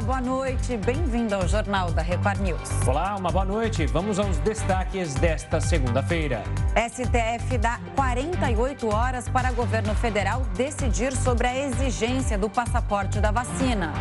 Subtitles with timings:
[0.00, 0.78] Olá, boa noite.
[0.78, 2.70] Bem-vindo ao Jornal da Record News.
[2.86, 3.84] Olá, uma boa noite.
[3.84, 6.42] Vamos aos destaques desta segunda-feira.
[6.74, 13.92] STF dá 48 horas para governo federal decidir sobre a exigência do passaporte da vacina.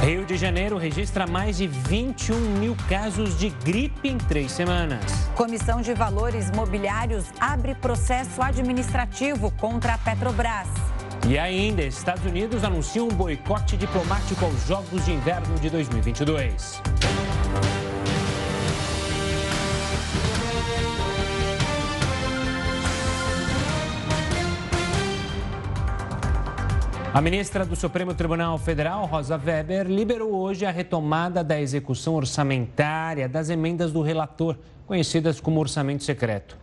[0.00, 5.04] Rio de Janeiro registra mais de 21 mil casos de gripe em três semanas.
[5.34, 10.93] Comissão de Valores Mobiliários abre processo administrativo contra a Petrobras.
[11.26, 16.82] E ainda, Estados Unidos anunciam um boicote diplomático aos Jogos de Inverno de 2022.
[27.14, 33.26] A ministra do Supremo Tribunal Federal, Rosa Weber, liberou hoje a retomada da execução orçamentária
[33.26, 36.58] das emendas do relator, conhecidas como orçamento secreto.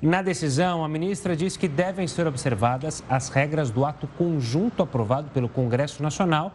[0.00, 5.30] Na decisão, a ministra diz que devem ser observadas as regras do ato conjunto aprovado
[5.30, 6.52] pelo Congresso Nacional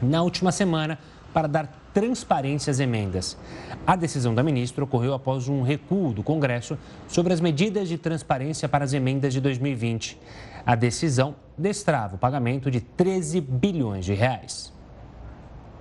[0.00, 0.96] na última semana
[1.34, 3.36] para dar transparência às emendas.
[3.84, 8.68] A decisão da ministra ocorreu após um recuo do Congresso sobre as medidas de transparência
[8.68, 10.16] para as emendas de 2020.
[10.64, 14.72] A decisão destrava o pagamento de 13 bilhões de reais.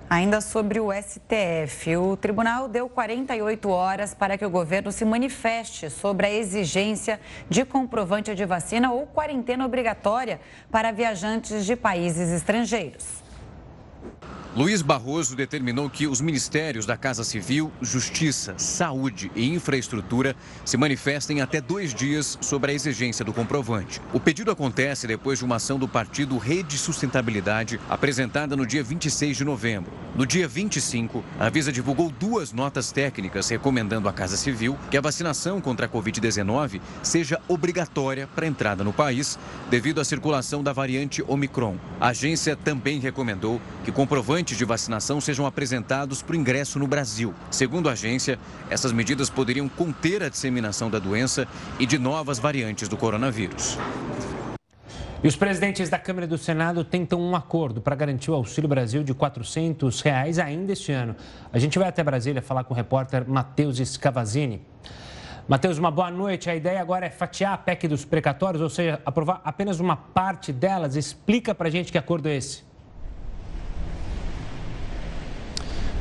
[0.10, 5.90] Ainda sobre o STF, o tribunal deu 48 horas para que o governo se manifeste
[5.90, 7.20] sobre a exigência
[7.50, 10.40] de comprovante de vacina ou quarentena obrigatória
[10.72, 13.27] para viajantes de países estrangeiros.
[14.58, 21.42] Luiz Barroso determinou que os ministérios da Casa Civil, Justiça, Saúde e Infraestrutura se manifestem
[21.42, 24.02] até dois dias sobre a exigência do comprovante.
[24.12, 29.38] O pedido acontece depois de uma ação do partido Rede Sustentabilidade apresentada no dia 26
[29.38, 29.92] de novembro.
[30.16, 35.02] No dia 25, a Visa divulgou duas notas técnicas recomendando à Casa Civil que a
[35.02, 39.38] vacinação contra a Covid-19 seja obrigatória para a entrada no país
[39.70, 41.78] devido à circulação da variante Omicron.
[42.02, 43.92] A agência também recomendou que
[44.48, 47.34] comprovantes de vacinação sejam apresentados para o ingresso no Brasil.
[47.52, 51.46] Segundo a agência, essas medidas poderiam conter a disseminação da doença
[51.78, 53.78] e de novas variantes do coronavírus.
[55.22, 58.70] E os presidentes da Câmara e do Senado tentam um acordo para garantir o Auxílio
[58.70, 61.16] Brasil de 400 reais ainda este ano.
[61.52, 64.62] A gente vai até Brasília falar com o repórter Matheus Scavazini.
[65.48, 66.50] Matheus, uma boa noite.
[66.50, 70.54] A ideia agora é fatiar a PEC dos precatórios, ou seja, aprovar apenas uma parte
[70.54, 70.96] delas.
[70.96, 72.67] Explica para a gente que acordo é esse.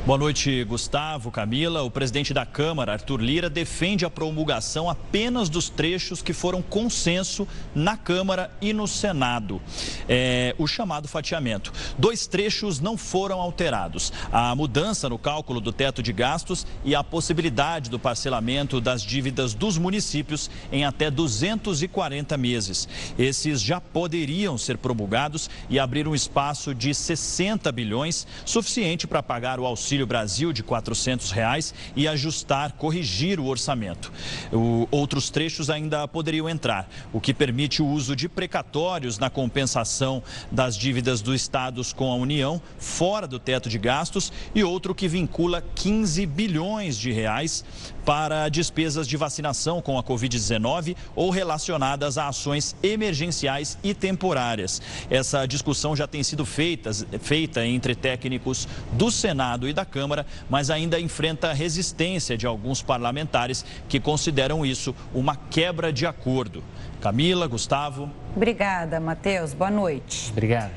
[0.07, 1.83] Boa noite, Gustavo, Camila.
[1.83, 7.45] O presidente da Câmara, Arthur Lira, defende a promulgação apenas dos trechos que foram consenso
[7.75, 9.61] na Câmara e no Senado.
[10.07, 11.73] É, o chamado fatiamento.
[11.97, 17.03] Dois trechos não foram alterados: a mudança no cálculo do teto de gastos e a
[17.03, 22.87] possibilidade do parcelamento das dívidas dos municípios em até 240 meses.
[23.19, 29.59] Esses já poderiam ser promulgados e abrir um espaço de 60 bilhões, suficiente para pagar
[29.59, 34.11] o auxílio Auxílio Brasil de 400 reais e ajustar, corrigir o orçamento.
[34.51, 40.21] O, outros trechos ainda poderiam entrar, o que permite o uso de precatórios na compensação
[40.51, 45.07] das dívidas dos estados com a União, fora do teto de gastos, e outro que
[45.07, 47.65] vincula 15 bilhões de reais
[48.05, 54.81] para despesas de vacinação com a Covid-19 ou relacionadas a ações emergenciais e temporárias.
[55.09, 60.69] Essa discussão já tem sido feita, feita entre técnicos do Senado e da Câmara, mas
[60.69, 66.63] ainda enfrenta resistência de alguns parlamentares que consideram isso uma quebra de acordo.
[67.01, 68.11] Camila, Gustavo.
[68.35, 69.53] Obrigada, Matheus.
[69.53, 70.29] Boa noite.
[70.31, 70.71] Obrigado.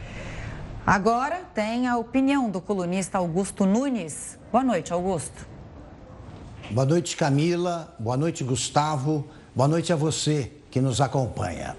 [0.86, 4.38] Agora tem a opinião do colunista Augusto Nunes.
[4.50, 5.46] Boa noite, Augusto.
[6.70, 7.94] Boa noite, Camila.
[7.98, 9.28] Boa noite, Gustavo.
[9.54, 11.76] Boa noite a você que nos acompanha.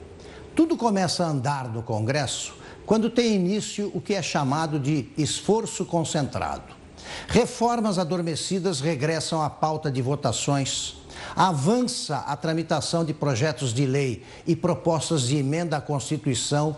[0.55, 2.55] Tudo começa a andar no Congresso
[2.85, 6.80] quando tem início o que é chamado de esforço concentrado.
[7.27, 10.95] Reformas adormecidas regressam à pauta de votações.
[11.35, 16.75] Avança a tramitação de projetos de lei e propostas de emenda à Constituição.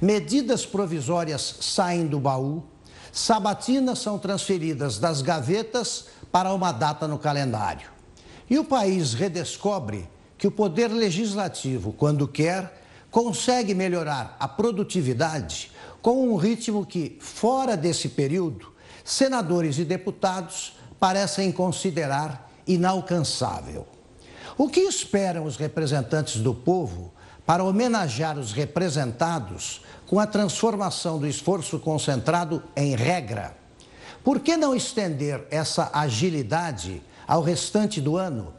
[0.00, 2.62] Medidas provisórias saem do baú.
[3.12, 7.88] Sabatinas são transferidas das gavetas para uma data no calendário.
[8.48, 10.08] E o país redescobre
[10.38, 15.70] que o poder legislativo, quando quer, consegue melhorar a produtividade
[16.02, 18.72] com um ritmo que, fora desse período,
[19.06, 23.86] senadores e deputados parecem considerar inalcançável.
[24.58, 27.12] O que esperam os representantes do povo
[27.46, 33.56] para homenagear os representados com a transformação do esforço concentrado em regra?
[34.24, 38.52] Por que não estender essa agilidade ao restante do ano?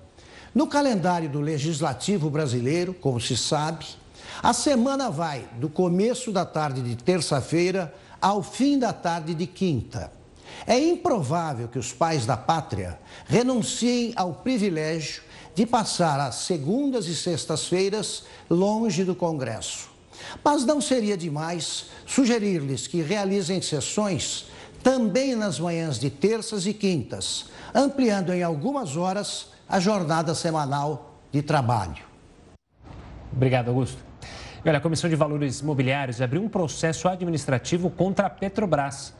[0.55, 3.85] No calendário do Legislativo brasileiro, como se sabe,
[4.41, 10.15] a semana vai do começo da tarde de terça-feira ao fim da tarde de quinta.
[10.65, 15.23] É improvável que os pais da pátria renunciem ao privilégio
[15.53, 19.89] de passar as segundas e sextas-feiras longe do Congresso.
[20.43, 24.45] Mas não seria demais sugerir-lhes que realizem sessões
[24.83, 31.41] também nas manhãs de terças e quintas, ampliando em algumas horas a jornada semanal de
[31.41, 32.05] trabalho.
[33.31, 33.97] Obrigado, Augusto.
[34.65, 39.13] Olha, a Comissão de Valores Imobiliários abriu um processo administrativo contra a Petrobras.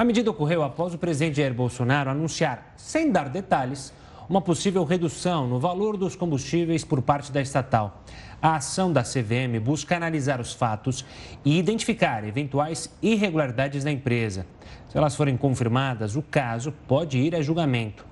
[0.00, 3.92] A medida ocorreu após o presidente Jair Bolsonaro anunciar, sem dar detalhes,
[4.30, 8.02] uma possível redução no valor dos combustíveis por parte da estatal.
[8.40, 11.04] A ação da CVM busca analisar os fatos
[11.44, 14.46] e identificar eventuais irregularidades na empresa.
[14.90, 18.04] Se elas forem confirmadas, o caso pode ir a julgamento.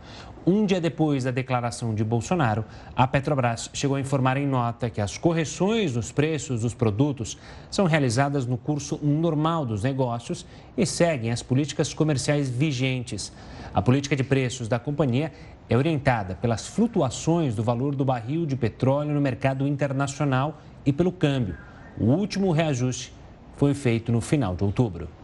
[0.47, 2.65] Um dia depois da declaração de Bolsonaro,
[2.95, 7.37] a Petrobras chegou a informar em nota que as correções nos preços dos produtos
[7.69, 10.47] são realizadas no curso normal dos negócios
[10.77, 13.33] e seguem as políticas comerciais vigentes.
[13.75, 15.33] A política de preços da companhia
[15.69, 21.11] é orientada pelas flutuações do valor do barril de petróleo no mercado internacional e pelo
[21.11, 21.57] câmbio.
[21.99, 23.13] O último reajuste
[23.57, 25.18] foi feito no final de outubro.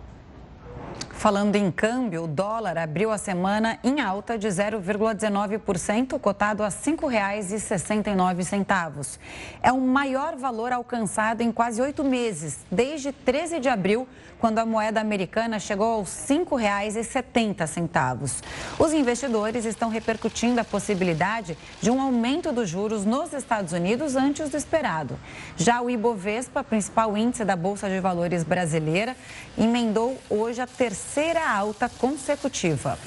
[1.24, 6.74] Falando em câmbio, o dólar abriu a semana em alta de 0,19%, cotado a R$
[6.74, 9.18] 5,69.
[9.62, 14.06] É o maior valor alcançado em quase oito meses, desde 13 de abril,
[14.44, 18.42] quando a moeda americana chegou aos R$ 5,70.
[18.78, 24.50] Os investidores estão repercutindo a possibilidade de um aumento dos juros nos Estados Unidos antes
[24.50, 25.18] do esperado.
[25.56, 29.16] Já o Ibovespa, principal índice da Bolsa de Valores brasileira,
[29.56, 32.98] emendou hoje a terceira alta consecutiva.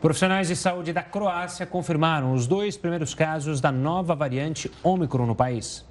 [0.00, 5.36] Profissionais de saúde da Croácia confirmaram os dois primeiros casos da nova variante Ômicron no
[5.36, 5.84] país.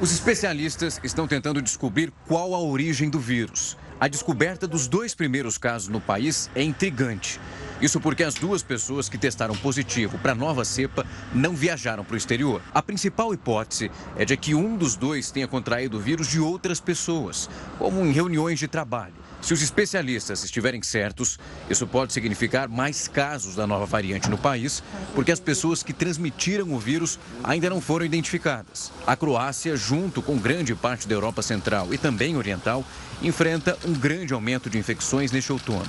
[0.00, 3.76] Os especialistas estão tentando descobrir qual a origem do vírus.
[3.98, 7.40] A descoberta dos dois primeiros casos no país é intrigante.
[7.80, 12.14] Isso porque as duas pessoas que testaram positivo para a nova cepa não viajaram para
[12.14, 12.60] o exterior.
[12.74, 16.80] A principal hipótese é de que um dos dois tenha contraído o vírus de outras
[16.80, 17.48] pessoas,
[17.78, 19.14] como em reuniões de trabalho.
[19.40, 21.38] Se os especialistas estiverem certos,
[21.70, 24.82] isso pode significar mais casos da nova variante no país,
[25.14, 28.90] porque as pessoas que transmitiram o vírus ainda não foram identificadas.
[29.06, 32.84] A Croácia, junto com grande parte da Europa Central e também Oriental,
[33.22, 35.88] enfrenta um grande aumento de infecções neste outono.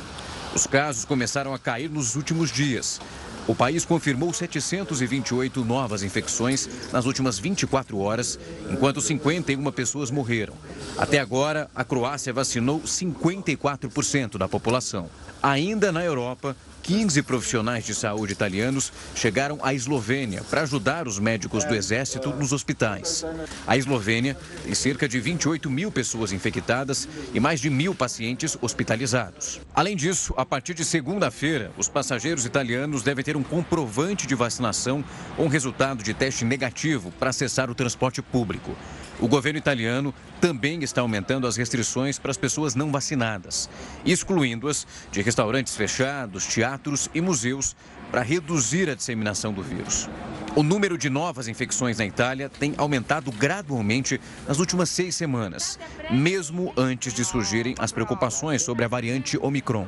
[0.54, 3.00] Os casos começaram a cair nos últimos dias.
[3.48, 10.54] O país confirmou 728 novas infecções nas últimas 24 horas, enquanto 51 pessoas morreram.
[10.98, 15.10] Até agora, a Croácia vacinou 54% da população.
[15.42, 21.64] Ainda na Europa, 15 profissionais de saúde italianos chegaram à Eslovênia para ajudar os médicos
[21.64, 23.26] do Exército nos hospitais.
[23.68, 29.60] A Eslovênia tem cerca de 28 mil pessoas infectadas e mais de mil pacientes hospitalizados.
[29.74, 35.04] Além disso, a partir de segunda-feira, os passageiros italianos devem ter um comprovante de vacinação
[35.38, 38.76] ou um resultado de teste negativo para acessar o transporte público.
[39.22, 43.70] O governo italiano também está aumentando as restrições para as pessoas não vacinadas,
[44.06, 47.76] excluindo-as de restaurantes fechados, teatros e museus
[48.10, 50.10] para reduzir a disseminação do vírus.
[50.56, 55.78] O número de novas infecções na Itália tem aumentado gradualmente nas últimas seis semanas,
[56.10, 59.88] mesmo antes de surgirem as preocupações sobre a variante Omicron.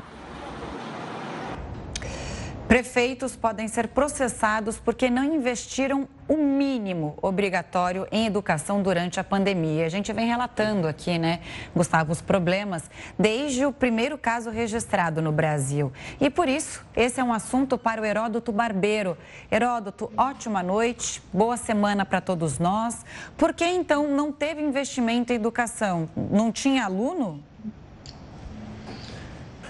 [2.71, 9.85] Prefeitos podem ser processados porque não investiram o mínimo obrigatório em educação durante a pandemia.
[9.85, 11.41] A gente vem relatando aqui, né,
[11.75, 15.91] Gustavo, os problemas desde o primeiro caso registrado no Brasil.
[16.17, 19.17] E por isso, esse é um assunto para o Heródoto Barbeiro.
[19.51, 23.05] Heródoto, ótima noite, boa semana para todos nós.
[23.35, 26.09] Por que então não teve investimento em educação?
[26.15, 27.43] Não tinha aluno?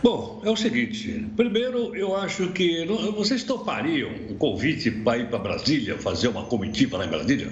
[0.04, 1.28] Bom, é o seguinte.
[1.36, 6.98] Primeiro, eu acho que vocês topariam um convite para ir para Brasília, fazer uma comitiva
[6.98, 7.52] lá em Brasília?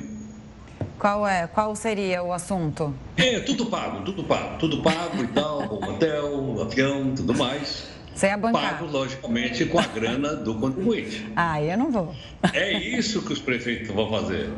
[0.98, 1.48] Qual é?
[1.48, 2.94] Qual seria o assunto?
[3.15, 7.88] É, tudo pago, tudo pago, tudo pago e tal, hotel, avião, tudo mais.
[8.15, 8.79] Você é bancar.
[8.79, 11.25] Pago, logicamente, com a grana do contribuinte.
[11.36, 12.13] Ah, eu não vou.
[12.53, 14.50] É isso que os prefeitos vão fazer.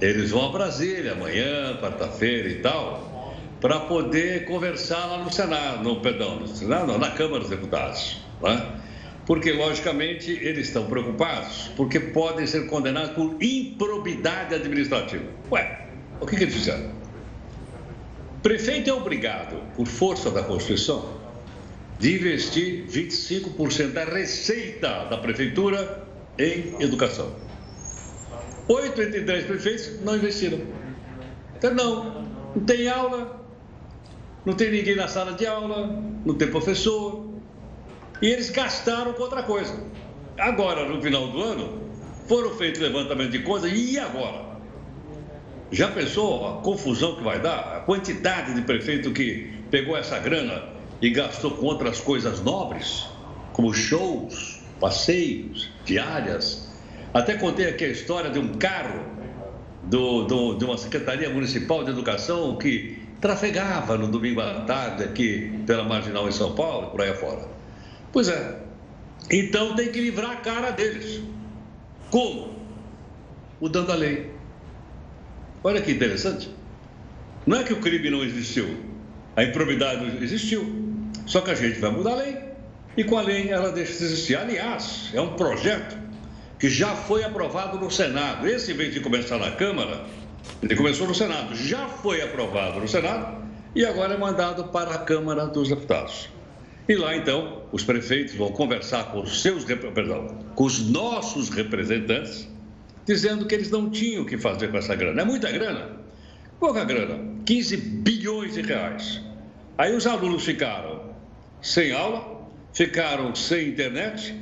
[0.00, 3.07] Eles vão a Brasília amanhã, quarta-feira e tal,
[3.60, 8.18] para poder conversar lá no Senado, no, perdão, no Senado, não, na Câmara dos Deputados.
[8.40, 8.80] Né?
[9.26, 15.24] Porque, logicamente, eles estão preocupados, porque podem ser condenados por improbidade administrativa.
[15.50, 15.86] Ué,
[16.20, 16.90] o que, que eles fizeram?
[18.42, 21.18] Prefeito é obrigado, por força da Constituição,
[21.98, 26.06] de investir 25% da receita da prefeitura
[26.38, 27.34] em educação.
[28.68, 30.60] Oito entre dez prefeitos não investiram.
[31.56, 32.22] Então, não,
[32.54, 33.37] não tem aula,
[34.44, 35.86] não tem ninguém na sala de aula,
[36.24, 37.28] não tem professor.
[38.20, 39.74] E eles gastaram com outra coisa.
[40.38, 41.80] Agora, no final do ano,
[42.26, 44.46] foram feitos levantamento de coisas, e agora?
[45.70, 47.76] Já pensou a confusão que vai dar?
[47.76, 50.64] A quantidade de prefeito que pegou essa grana
[51.00, 53.06] e gastou com outras coisas nobres,
[53.52, 56.68] como shows, passeios, diárias.
[57.12, 59.00] Até contei aqui a história de um carro
[59.84, 65.62] do, do, de uma Secretaria Municipal de Educação que trafegava no domingo à tarde aqui
[65.66, 67.48] pela Marginal em São Paulo, por aí afora.
[68.12, 68.60] Pois é.
[69.30, 71.20] Então tem que livrar a cara deles.
[72.10, 72.54] Como?
[73.60, 74.30] Mudando a lei.
[75.62, 76.50] Olha que interessante.
[77.46, 78.76] Não é que o crime não existiu,
[79.34, 80.86] a improbidade existiu.
[81.26, 82.36] Só que a gente vai mudar a lei
[82.96, 84.36] e com a lei ela deixa de existir.
[84.36, 85.96] Aliás, é um projeto
[86.58, 88.46] que já foi aprovado no Senado.
[88.46, 90.04] Esse, em vez de começar na Câmara,
[90.62, 93.42] ele começou no Senado, já foi aprovado no Senado
[93.74, 96.28] e agora é mandado para a Câmara dos Deputados.
[96.88, 102.48] E lá então os prefeitos vão conversar com os seus, perdão, com os nossos representantes
[103.08, 105.22] dizendo que eles não tinham o que fazer com essa grana.
[105.22, 105.96] É muita grana.
[106.60, 109.20] Pouca grana, 15 bilhões de reais.
[109.78, 111.14] Aí os alunos ficaram
[111.62, 114.34] sem aula, ficaram sem internet,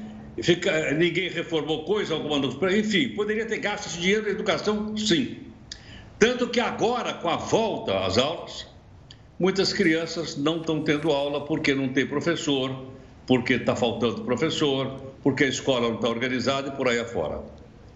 [0.42, 2.38] fica, ninguém reformou coisa alguma,
[2.72, 5.45] enfim, poderia ter gasto esse dinheiro em educação, sim.
[6.18, 8.66] Tanto que agora, com a volta às aulas,
[9.38, 12.86] muitas crianças não estão tendo aula porque não tem professor,
[13.26, 17.40] porque está faltando professor, porque a escola não está organizada e por aí afora.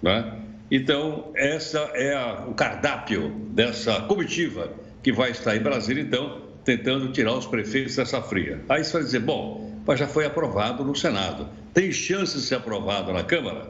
[0.03, 0.39] Né?
[0.71, 4.71] Então, essa é a, o cardápio dessa comitiva
[5.03, 8.61] que vai estar em Brasília, então, tentando tirar os prefeitos dessa fria.
[8.69, 11.49] Aí você vai dizer, bom, mas já foi aprovado no Senado.
[11.73, 13.69] Tem chance de ser aprovado na Câmara?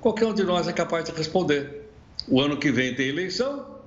[0.00, 1.90] Qualquer um de nós é capaz de responder.
[2.28, 3.79] O ano que vem tem eleição,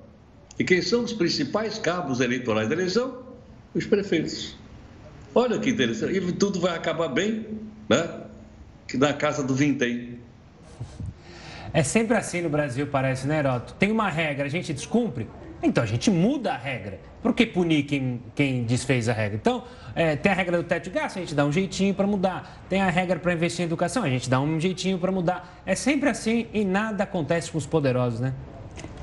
[0.58, 3.22] e quem são os principais cabos eleitorais da eleição?
[3.74, 4.56] Os prefeitos.
[5.34, 6.16] Olha que interessante.
[6.16, 7.46] E tudo vai acabar bem,
[7.88, 8.20] né?
[8.86, 10.18] Que na casa do vintém.
[11.72, 13.74] É sempre assim no Brasil, parece, né, Heroto?
[13.74, 15.26] Tem uma regra, a gente descumpre,
[15.60, 17.00] então a gente muda a regra.
[17.20, 19.34] Por que punir quem, quem desfez a regra?
[19.34, 22.06] Então, é, tem a regra do teto de gasto, a gente dá um jeitinho para
[22.06, 22.64] mudar.
[22.68, 25.62] Tem a regra para investir em educação, a gente dá um jeitinho para mudar.
[25.66, 28.34] É sempre assim e nada acontece com os poderosos, né?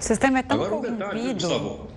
[0.01, 1.87] O sistema é tão Agora, um detalhe, Gustavo.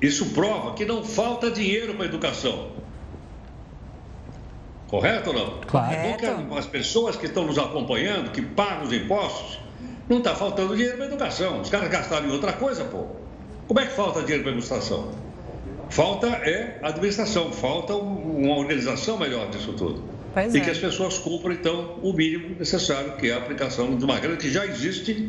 [0.00, 2.68] Isso prova que não falta dinheiro para a educação.
[4.86, 5.60] Correto ou não?
[5.62, 6.24] Correto.
[6.46, 9.58] Porque as pessoas que estão nos acompanhando, que pagam os impostos,
[10.08, 11.60] não está faltando dinheiro para a educação.
[11.60, 13.06] Os caras gastaram em outra coisa, pô.
[13.66, 15.10] Como é que falta dinheiro para a administração?
[15.90, 20.04] Falta é administração, falta uma organização melhor disso tudo.
[20.32, 20.60] Pois e é.
[20.60, 24.36] que as pessoas cumpram, então, o mínimo necessário, que é a aplicação de uma grana
[24.36, 25.28] que já existe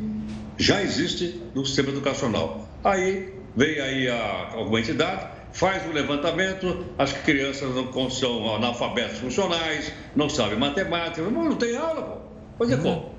[0.57, 2.67] já existe no sistema educacional.
[2.83, 9.19] Aí vem aí a, alguma entidade, faz o um levantamento, as crianças não são analfabetos
[9.19, 12.65] funcionais, não sabem matemática, não, não tem aula, pô.
[12.65, 13.15] Fazer como?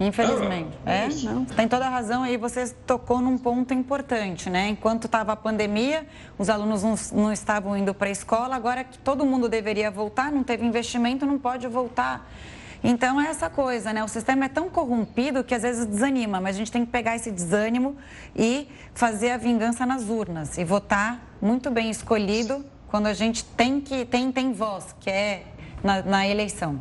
[0.00, 0.76] Infelizmente.
[0.84, 1.44] É, é, não.
[1.44, 2.36] Tem toda a razão aí.
[2.36, 4.68] Você tocou num ponto importante, né?
[4.68, 6.06] Enquanto estava a pandemia,
[6.36, 8.56] os alunos não, não estavam indo para a escola.
[8.56, 12.28] Agora que todo mundo deveria voltar, não teve investimento, não pode voltar.
[12.86, 14.04] Então é essa coisa, né?
[14.04, 17.16] O sistema é tão corrompido que às vezes desanima, mas a gente tem que pegar
[17.16, 17.96] esse desânimo
[18.36, 23.80] e fazer a vingança nas urnas e votar muito bem escolhido quando a gente tem
[23.80, 25.44] que tem tem voz, que é
[25.82, 26.78] na, na eleição.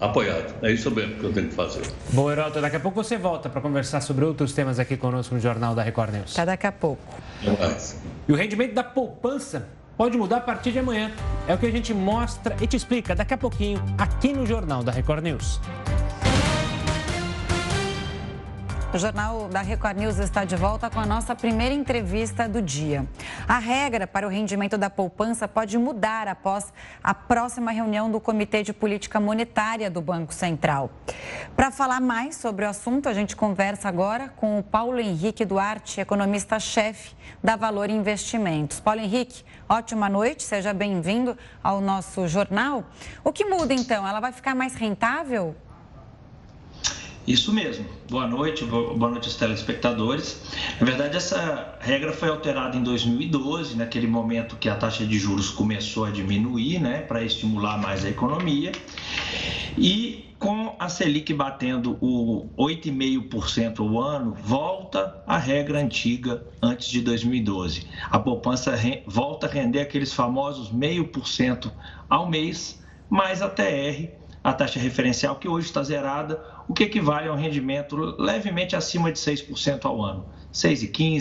[0.00, 0.54] Apoiado.
[0.62, 1.82] É isso mesmo que eu tenho que fazer.
[2.12, 5.40] Bom, Heroto, daqui a pouco você volta para conversar sobre outros temas aqui conosco no
[5.40, 6.32] Jornal da Record News.
[6.32, 7.02] Até daqui a pouco.
[8.26, 11.10] E o rendimento da poupança pode mudar a partir de amanhã.
[11.48, 14.82] É o que a gente mostra e te explica daqui a pouquinho aqui no Jornal
[14.82, 15.60] da Record News.
[18.96, 23.06] O Jornal da Record News está de volta com a nossa primeira entrevista do dia.
[23.46, 26.72] A regra para o rendimento da poupança pode mudar após
[27.04, 30.90] a próxima reunião do Comitê de Política Monetária do Banco Central.
[31.54, 36.00] Para falar mais sobre o assunto, a gente conversa agora com o Paulo Henrique Duarte,
[36.00, 38.80] economista-chefe da Valor Investimentos.
[38.80, 42.82] Paulo Henrique, ótima noite, seja bem-vindo ao nosso jornal.
[43.22, 44.08] O que muda então?
[44.08, 45.54] Ela vai ficar mais rentável?
[47.26, 47.84] Isso mesmo.
[48.08, 50.40] Boa noite, boa noite aos telespectadores.
[50.78, 55.50] Na verdade, essa regra foi alterada em 2012, naquele momento que a taxa de juros
[55.50, 58.70] começou a diminuir, né, para estimular mais a economia.
[59.76, 67.00] E com a Selic batendo o 8,5% ao ano, volta a regra antiga antes de
[67.00, 67.88] 2012.
[68.08, 68.72] A poupança
[69.04, 71.72] volta a render aqueles famosos 0,5%
[72.08, 72.80] ao mês,
[73.10, 74.10] mais a TR,
[74.44, 79.12] a taxa referencial que hoje está zerada o que equivale a um rendimento levemente acima
[79.12, 80.26] de 6% ao ano.
[80.52, 81.20] 6,15,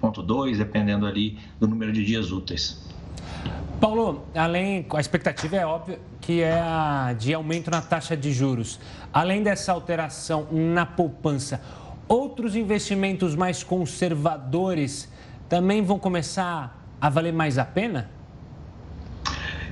[0.00, 2.86] 6,2, dependendo ali do número de dias úteis.
[3.80, 8.78] Paulo, além, a expectativa é óbvia que é a de aumento na taxa de juros.
[9.12, 11.62] Além dessa alteração na poupança,
[12.06, 15.08] outros investimentos mais conservadores
[15.48, 18.10] também vão começar a valer mais a pena?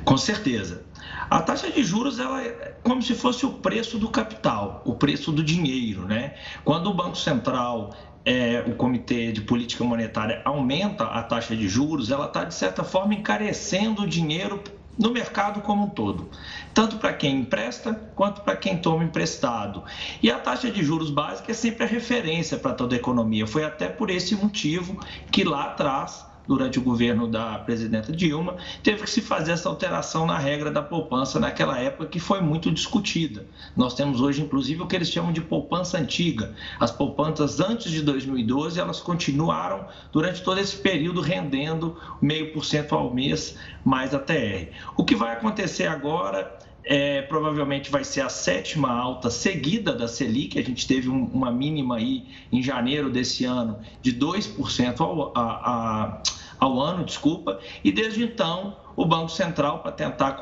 [0.05, 0.85] Com certeza.
[1.29, 5.33] A taxa de juros ela é como se fosse o preço do capital, o preço
[5.33, 6.35] do dinheiro, né?
[6.65, 12.11] Quando o Banco Central é, o Comitê de Política Monetária aumenta a taxa de juros,
[12.11, 14.63] ela está, de certa forma, encarecendo o dinheiro
[14.99, 16.31] no mercado como um todo,
[16.73, 19.85] tanto para quem empresta quanto para quem toma emprestado.
[20.23, 23.47] E a taxa de juros básica é sempre a referência para toda a economia.
[23.47, 24.99] Foi até por esse motivo
[25.31, 30.27] que lá atrás durante o governo da presidenta Dilma, teve que se fazer essa alteração
[30.27, 33.47] na regra da poupança naquela época que foi muito discutida.
[33.77, 36.55] Nós temos hoje, inclusive, o que eles chamam de poupança antiga.
[36.79, 42.95] As poupanças antes de 2012, elas continuaram durante todo esse período rendendo meio por cento
[42.95, 44.73] ao mês mais a TR.
[44.97, 50.57] O que vai acontecer agora é, provavelmente vai ser a sétima alta seguida da Selic.
[50.57, 55.43] A gente teve um, uma mínima aí em janeiro desse ano de 2% ao, a,
[55.43, 56.23] a,
[56.59, 60.39] ao ano, desculpa, e desde então o Banco Central, para tentar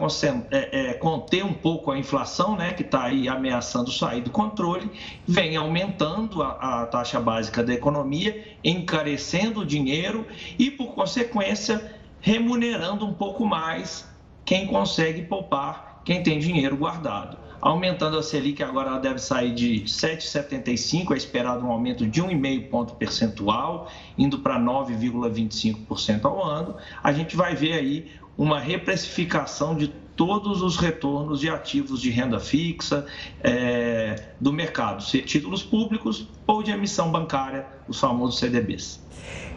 [0.50, 4.90] é, é, conter um pouco a inflação, né, que está aí ameaçando sair do controle,
[5.26, 10.24] vem aumentando a, a taxa básica da economia, encarecendo o dinheiro
[10.56, 14.08] e, por consequência, remunerando um pouco mais
[14.44, 17.43] quem consegue poupar quem tem dinheiro guardado.
[17.64, 22.68] Aumentando a Selic, agora ela deve sair de 7,75, é esperado um aumento de 1,5
[22.68, 26.76] ponto percentual, indo para 9,25% ao ano.
[27.02, 32.38] A gente vai ver aí uma reprecificação de todos os retornos de ativos de renda
[32.38, 33.06] fixa
[33.42, 39.02] é, do mercado, se títulos públicos ou de emissão bancária, os famosos CDBs.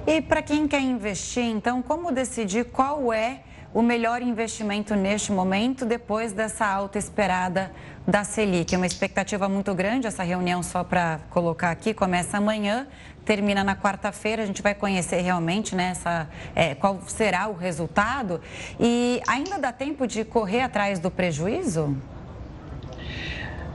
[0.07, 3.43] E para quem quer investir, então, como decidir qual é
[3.77, 7.71] o melhor investimento neste momento, depois dessa alta esperada
[8.07, 8.73] da Selic.
[8.73, 12.87] É uma expectativa muito grande, essa reunião, só para colocar aqui, começa amanhã,
[13.23, 18.41] termina na quarta-feira, a gente vai conhecer realmente né, essa, é, qual será o resultado.
[18.79, 21.95] E ainda dá tempo de correr atrás do prejuízo?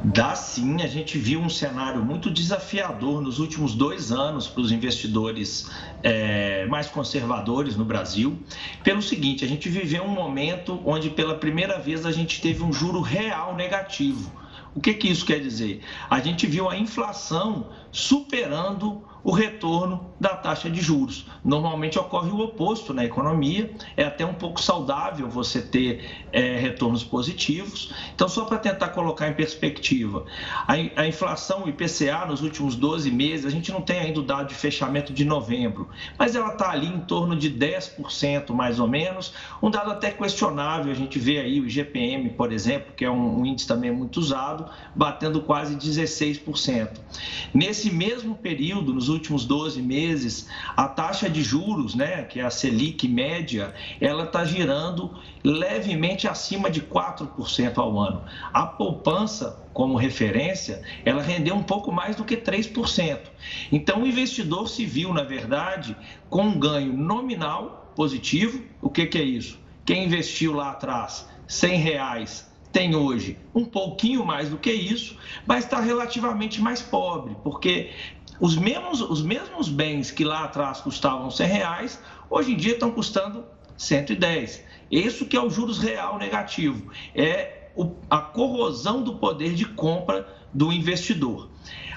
[0.04, 4.72] Dá sim, a gente viu um cenário muito desafiador nos últimos dois anos para os
[4.72, 5.70] investidores
[6.02, 8.36] é, mais conservadores no Brasil.
[8.82, 12.72] Pelo seguinte, a gente viveu um momento onde pela primeira vez a gente teve um
[12.72, 14.32] juro real negativo.
[14.74, 15.82] O que, que isso quer dizer?
[16.10, 21.26] A gente viu a inflação superando o retorno da taxa de juros.
[21.44, 27.02] Normalmente ocorre o oposto na economia, é até um pouco saudável você ter é, retornos
[27.02, 27.92] positivos.
[28.14, 30.24] Então, só para tentar colocar em perspectiva,
[30.68, 34.22] a, a, inflação, o IPCA, nos últimos 12 meses, a gente não tem ainda o
[34.22, 38.86] dado de fechamento de novembro, mas ela está ali em torno de 10% mais ou
[38.86, 40.92] menos, um dado até questionável.
[40.92, 44.18] A gente vê aí o IGPM, por exemplo, que é um, um índice também muito
[44.18, 46.90] usado, batendo quase 16%.
[47.52, 50.11] Nesse mesmo período, nos últimos 12 meses,
[50.76, 56.70] a taxa de juros, né, que é a Selic média, ela está girando levemente acima
[56.70, 58.22] de 4% ao ano.
[58.52, 63.18] A poupança, como referência, ela rendeu um pouco mais do que 3%.
[63.70, 65.96] Então, o investidor se viu, na verdade,
[66.28, 68.62] com um ganho nominal positivo.
[68.80, 69.58] O que, que é isso?
[69.84, 75.64] Quem investiu lá atrás 100 reais tem hoje um pouquinho mais do que isso, mas
[75.64, 77.90] está relativamente mais pobre, porque
[78.40, 82.90] os mesmos, os mesmos bens que lá atrás custavam 100 reais, hoje em dia estão
[82.90, 83.44] custando
[83.76, 84.64] 110.
[84.90, 90.26] Isso que é o juros real negativo, é o, a corrosão do poder de compra
[90.52, 91.50] do investidor.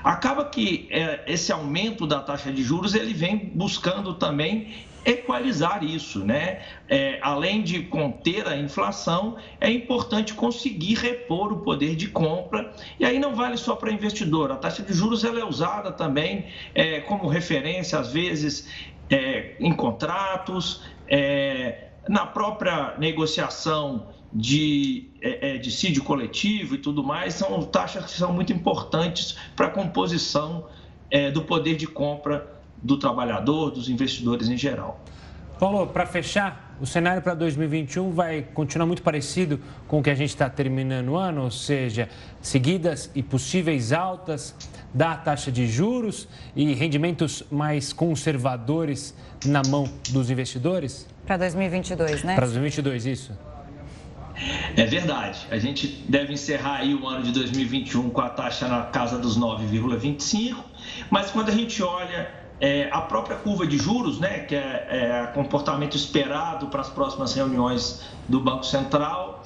[0.04, 6.26] Acaba que é, esse aumento da taxa de juros ele vem buscando também equalizar isso,
[6.26, 6.62] né?
[6.90, 12.74] É, além de conter a inflação, é importante conseguir repor o poder de compra.
[13.00, 14.52] E aí não vale só para investidor.
[14.52, 18.68] A taxa de juros ela é usada também é, como referência, às vezes,
[19.10, 27.36] é, em contratos, é, na própria negociação de é, é, dissídio coletivo e tudo mais,
[27.36, 30.68] são taxas que são muito importantes para a composição
[31.10, 32.55] é, do poder de compra
[32.86, 35.04] do trabalhador, dos investidores em geral.
[35.60, 40.16] Paulo, para fechar, o cenário para 2021 vai continuar muito parecido com o que a
[40.16, 42.10] gente está terminando o ano, ou seja,
[42.42, 44.54] seguidas e possíveis altas
[44.94, 51.08] da taxa de juros e rendimentos mais conservadores na mão dos investidores?
[51.26, 52.36] Para 2022, né?
[52.36, 53.32] Para 2022, isso.
[54.76, 55.48] É verdade.
[55.50, 59.40] A gente deve encerrar aí o ano de 2021 com a taxa na casa dos
[59.40, 60.58] 9,25,
[61.10, 65.32] mas quando a gente olha é, a própria curva de juros, né, que é, é
[65.34, 69.44] comportamento esperado para as próximas reuniões do Banco Central,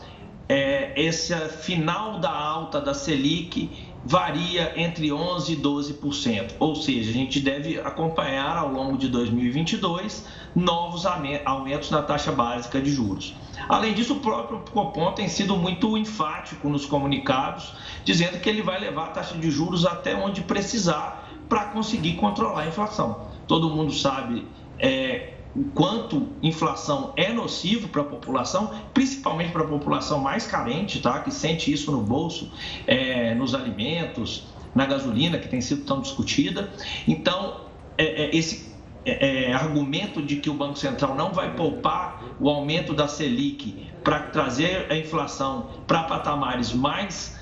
[0.47, 3.69] é, esse final da alta da Selic
[4.03, 10.25] varia entre 11% e 12%, ou seja, a gente deve acompanhar ao longo de 2022
[10.55, 13.35] novos aumentos na taxa básica de juros.
[13.67, 17.73] Além disso, o próprio Copom tem sido muito enfático nos comunicados,
[18.05, 22.61] dizendo que ele vai levar a taxa de juros até onde precisar para conseguir controlar
[22.61, 23.27] a inflação.
[23.47, 29.67] Todo mundo sabe é, o quanto inflação é nocivo para a população, principalmente para a
[29.67, 31.19] população mais carente, tá?
[31.19, 32.51] que sente isso no bolso,
[32.85, 36.71] é, nos alimentos, na gasolina, que tem sido tão discutida.
[37.07, 37.61] Então,
[37.97, 42.47] é, é, esse é, é, argumento de que o Banco Central não vai poupar o
[42.47, 47.37] aumento da Selic para trazer a inflação para patamares mais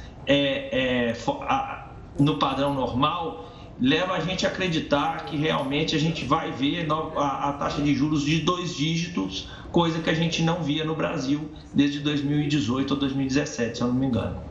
[2.19, 3.45] no padrão normal,
[3.79, 7.93] leva a gente a acreditar que realmente a gente vai ver a, a, taxa de
[7.93, 12.99] juros de dois dígitos, coisa que a gente não via no Brasil desde 2018 ou
[12.99, 14.41] 2017, se eu não me engano.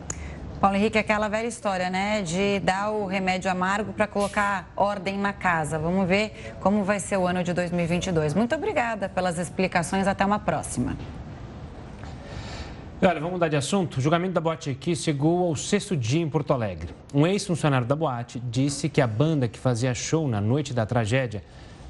[0.61, 5.33] Paulo Henrique, aquela velha história, né, de dar o remédio amargo para colocar ordem na
[5.33, 5.79] casa.
[5.79, 8.33] Vamos ver como vai ser o ano de 2022.
[8.33, 10.07] Muito obrigada pelas explicações.
[10.07, 10.97] Até uma próxima.
[13.03, 13.99] Olha, vamos mudar de assunto.
[13.99, 16.95] O julgamento da boate aqui chegou ao sexto dia em Porto Alegre.
[17.13, 21.45] Um ex-funcionário da boate disse que a banda que fazia show na noite da tragédia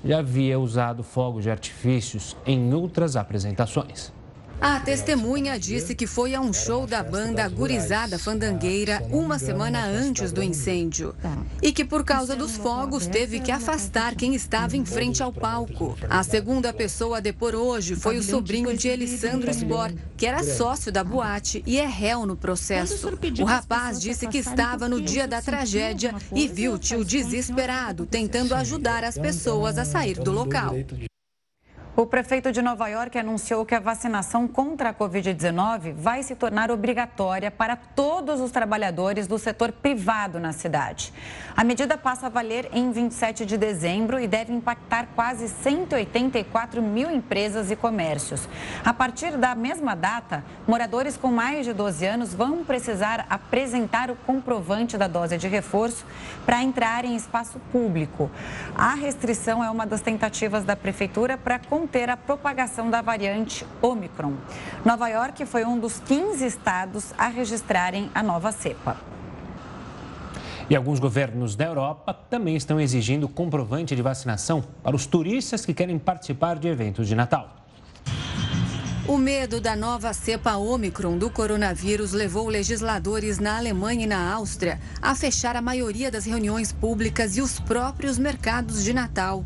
[0.05, 4.12] já havia usado fogos de artifícios em outras apresentações.
[4.61, 10.33] A testemunha disse que foi a um show da banda Gurizada Fandangueira uma semana antes
[10.33, 11.14] do incêndio.
[11.61, 15.97] E que, por causa dos fogos, teve que afastar quem estava em frente ao palco.
[16.09, 20.90] A segunda pessoa a depor hoje foi o sobrinho de Elisandro Spor, que era sócio
[20.90, 23.11] da boate e é réu no processo.
[23.40, 28.55] O rapaz disse que estava no dia da tragédia e viu o tio desesperado tentando
[28.55, 30.75] ajudar as pessoas a sair do local.
[31.96, 36.70] O prefeito de Nova York anunciou que a vacinação contra a Covid-19 vai se tornar
[36.70, 41.11] obrigatória para todos os trabalhadores do setor privado na cidade.
[41.56, 47.11] A medida passa a valer em 27 de dezembro e deve impactar quase 184 mil
[47.11, 48.46] empresas e comércios.
[48.85, 54.16] A partir da mesma data, moradores com mais de 12 anos vão precisar apresentar o
[54.16, 56.04] comprovante da dose de reforço
[56.44, 58.30] para entrar em espaço público.
[58.74, 64.33] A restrição é uma das tentativas da prefeitura para conter a propagação da variante Omicron.
[64.85, 68.96] Nova York foi um dos 15 estados a registrarem a nova cepa.
[70.68, 75.72] E alguns governos da Europa também estão exigindo comprovante de vacinação para os turistas que
[75.72, 77.55] querem participar de eventos de Natal.
[79.07, 84.81] O medo da nova cepa Omicron do coronavírus levou legisladores na Alemanha e na Áustria
[85.01, 89.44] a fechar a maioria das reuniões públicas e os próprios mercados de Natal.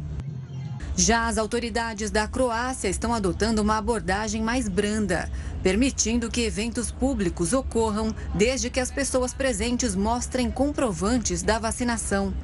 [1.00, 5.30] Já as autoridades da Croácia estão adotando uma abordagem mais branda,
[5.62, 12.34] permitindo que eventos públicos ocorram desde que as pessoas presentes mostrem comprovantes da vacinação.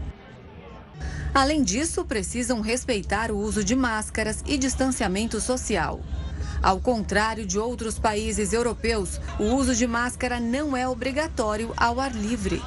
[1.34, 6.00] Além disso, precisam respeitar o uso de máscaras e distanciamento social.
[6.62, 12.14] Ao contrário de outros países europeus, o uso de máscara não é obrigatório ao ar
[12.14, 12.62] livre.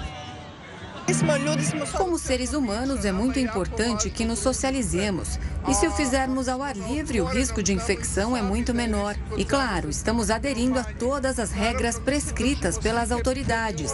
[1.98, 5.40] Como seres humanos, é muito importante que nos socializemos.
[5.68, 9.16] E se o fizermos ao ar livre, o risco de infecção é muito menor.
[9.36, 13.92] E claro, estamos aderindo a todas as regras prescritas pelas autoridades.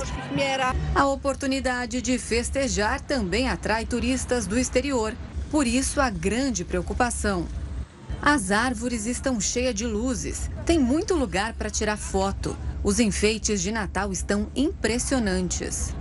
[0.93, 5.13] A oportunidade de festejar também atrai turistas do exterior.
[5.49, 7.47] Por isso, a grande preocupação.
[8.21, 10.49] As árvores estão cheias de luzes.
[10.65, 12.57] Tem muito lugar para tirar foto.
[12.83, 15.93] Os enfeites de Natal estão impressionantes.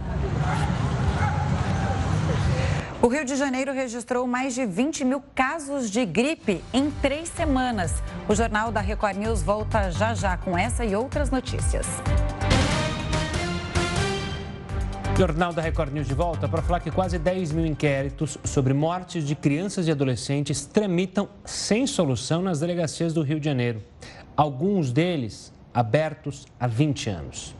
[3.05, 8.03] O Rio de Janeiro registrou mais de 20 mil casos de gripe em três semanas.
[8.27, 11.87] O Jornal da Record News volta já já com essa e outras notícias.
[15.19, 19.27] Jornal da Record News de volta para falar que quase 10 mil inquéritos sobre mortes
[19.27, 23.83] de crianças e adolescentes tramitam sem solução nas delegacias do Rio de Janeiro.
[24.35, 27.55] Alguns deles abertos há 20 anos.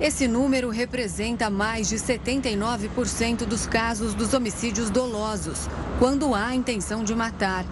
[0.00, 7.14] Esse número representa mais de 79% dos casos dos homicídios dolosos, quando há intenção de
[7.14, 7.66] matar.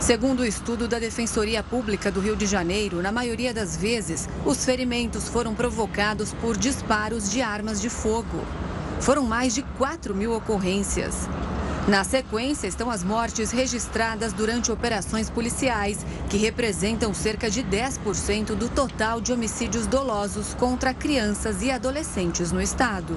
[0.00, 4.64] Segundo o estudo da Defensoria Pública do Rio de Janeiro, na maioria das vezes, os
[4.64, 8.44] ferimentos foram provocados por disparos de armas de fogo.
[9.00, 11.28] Foram mais de 4 mil ocorrências.
[11.88, 18.68] Na sequência estão as mortes registradas durante operações policiais, que representam cerca de 10% do
[18.68, 23.16] total de homicídios dolosos contra crianças e adolescentes no estado.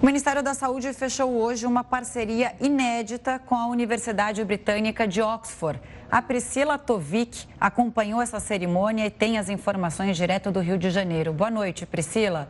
[0.00, 5.80] O Ministério da Saúde fechou hoje uma parceria inédita com a Universidade Britânica de Oxford.
[6.08, 11.32] A Priscila Tovic acompanhou essa cerimônia e tem as informações direto do Rio de Janeiro.
[11.32, 12.48] Boa noite, Priscila.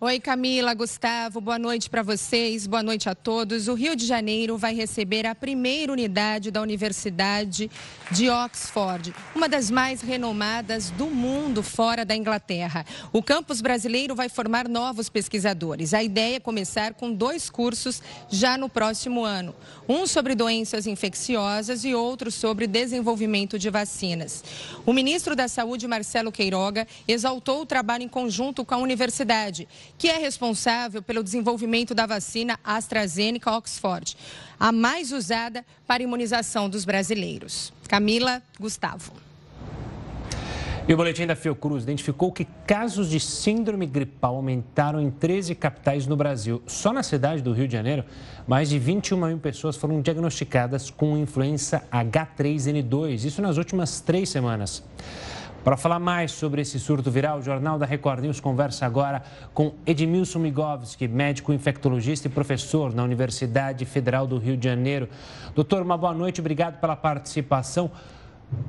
[0.00, 3.68] Oi, Camila, Gustavo, boa noite para vocês, boa noite a todos.
[3.68, 7.70] O Rio de Janeiro vai receber a primeira unidade da Universidade
[8.10, 12.84] de Oxford, uma das mais renomadas do mundo fora da Inglaterra.
[13.12, 15.94] O campus brasileiro vai formar novos pesquisadores.
[15.94, 19.54] A ideia é começar com dois cursos já no próximo ano:
[19.88, 24.42] um sobre doenças infecciosas e outro sobre desenvolvimento de vacinas.
[24.84, 30.08] O ministro da Saúde, Marcelo Queiroga, exaltou o trabalho em conjunto com a universidade que
[30.08, 34.16] é responsável pelo desenvolvimento da vacina AstraZeneca Oxford,
[34.58, 37.72] a mais usada para imunização dos brasileiros.
[37.88, 39.12] Camila Gustavo.
[40.86, 46.06] E o boletim da Fiocruz identificou que casos de síndrome gripal aumentaram em 13 capitais
[46.06, 46.62] no Brasil.
[46.66, 48.04] Só na cidade do Rio de Janeiro,
[48.46, 54.82] mais de 21 mil pessoas foram diagnosticadas com influenza H3N2, isso nas últimas três semanas.
[55.64, 59.22] Para falar mais sobre esse surto viral, o Jornal da Record News conversa agora
[59.54, 65.08] com Edmilson Migovski, médico infectologista e professor na Universidade Federal do Rio de Janeiro.
[65.54, 67.90] Doutor, uma boa noite, obrigado pela participação.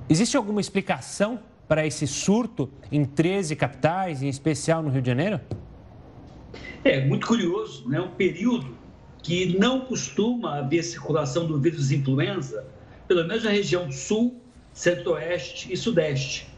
[0.07, 5.41] Existe alguma explicação para esse surto em 13 capitais, em especial no Rio de Janeiro?
[6.81, 7.99] É muito curioso, né?
[7.99, 8.73] Um período
[9.21, 12.65] que não costuma haver circulação do vírus influenza,
[13.05, 14.39] pelo menos na região sul,
[14.71, 16.54] centro-oeste e sudeste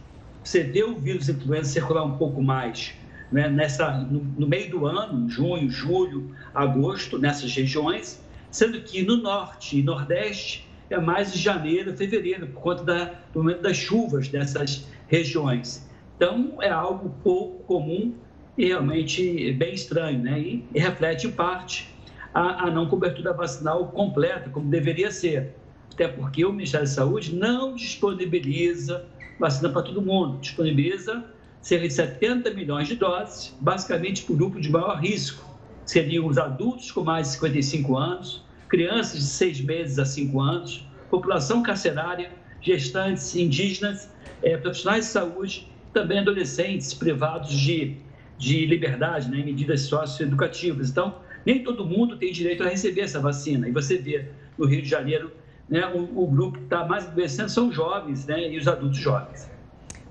[0.48, 2.94] você vê o vírus influenza circular um pouco mais
[3.30, 9.18] né, nessa, no, no, meio do ano, junho, julho, agosto, nessas regiões, sendo que no
[9.18, 14.30] norte e nordeste é mais em janeiro, fevereiro, por conta da, do momento das chuvas
[14.30, 15.86] dessas regiões.
[16.16, 18.16] Então, é algo pouco comum
[18.58, 20.40] e realmente bem estranho, né?
[20.40, 21.94] E, e reflete, em parte,
[22.34, 25.54] a, a não cobertura vacinal completa, como deveria ser.
[25.92, 29.06] Até porque o Ministério da Saúde não disponibiliza
[29.40, 30.40] vacina para todo mundo.
[30.40, 31.24] Disponibiliza
[31.62, 35.46] cerca de 70 milhões de doses, basicamente para o grupo de maior risco.
[35.86, 40.88] Seriam os adultos com mais de 55 anos, crianças de 6 meses a 5 anos,
[41.10, 44.10] população carcerária, gestantes, indígenas,
[44.42, 47.98] é, profissionais de saúde, também adolescentes privados de,
[48.38, 50.90] de liberdade, né, medidas socioeducativas.
[50.90, 53.68] Então, nem todo mundo tem direito a receber essa vacina.
[53.68, 54.26] E você vê
[54.58, 55.32] no Rio de Janeiro
[55.70, 59.50] né, o, o grupo que está mais adoecendo são jovens né, e os adultos jovens.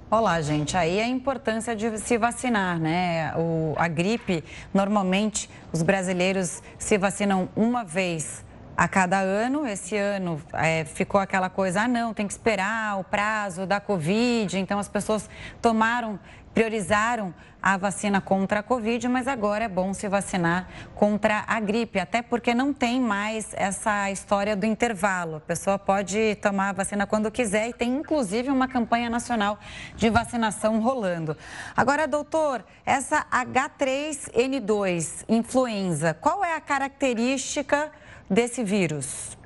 [0.09, 0.77] Olá, gente.
[0.77, 3.35] Aí a importância de se vacinar, né?
[3.37, 8.45] O, a gripe, normalmente, os brasileiros se vacinam uma vez
[8.77, 9.67] a cada ano.
[9.67, 14.59] Esse ano é, ficou aquela coisa, ah, não, tem que esperar o prazo da Covid.
[14.59, 15.29] Então, as pessoas
[15.63, 16.19] tomaram
[16.57, 22.01] priorizaram a vacina contra a Covid, mas agora é bom se vacinar contra a gripe,
[22.01, 25.37] até porque não tem mais essa história do intervalo.
[25.37, 29.59] A pessoa pode tomar a vacina quando quiser e tem inclusive uma campanha nacional
[29.97, 31.37] de vacinação rolando.
[31.77, 37.93] Agora, doutor, essa H3N2 influenza, qual é a característica
[38.29, 39.37] desse vírus?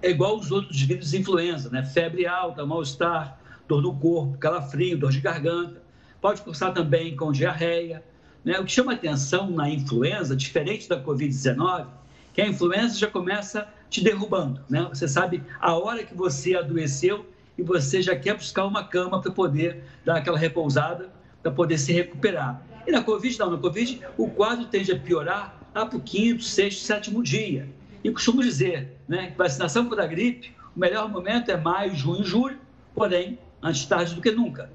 [0.00, 1.84] É igual os outros vírus de influenza, né?
[1.84, 5.88] Febre alta, mal-estar, dor no corpo, calafrio, dor de garganta
[6.20, 8.02] pode cursar também com diarreia.
[8.44, 8.58] Né?
[8.58, 11.86] O que chama atenção na influenza, diferente da Covid-19,
[12.32, 14.60] que a influenza já começa te derrubando.
[14.68, 14.86] Né?
[14.90, 19.32] Você sabe a hora que você adoeceu e você já quer buscar uma cama para
[19.32, 21.10] poder dar aquela repousada,
[21.42, 22.62] para poder se recuperar.
[22.86, 23.50] E na Covid, não.
[23.50, 27.68] Na Covid, o quadro tende a piorar lá para o quinto, sexto, sétimo dia.
[28.02, 32.24] E costumo dizer né, que vacinação contra a gripe, o melhor momento é maio, junho,
[32.24, 32.58] julho,
[32.94, 34.70] porém, antes tarde do que nunca.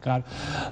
[0.00, 0.24] Claro.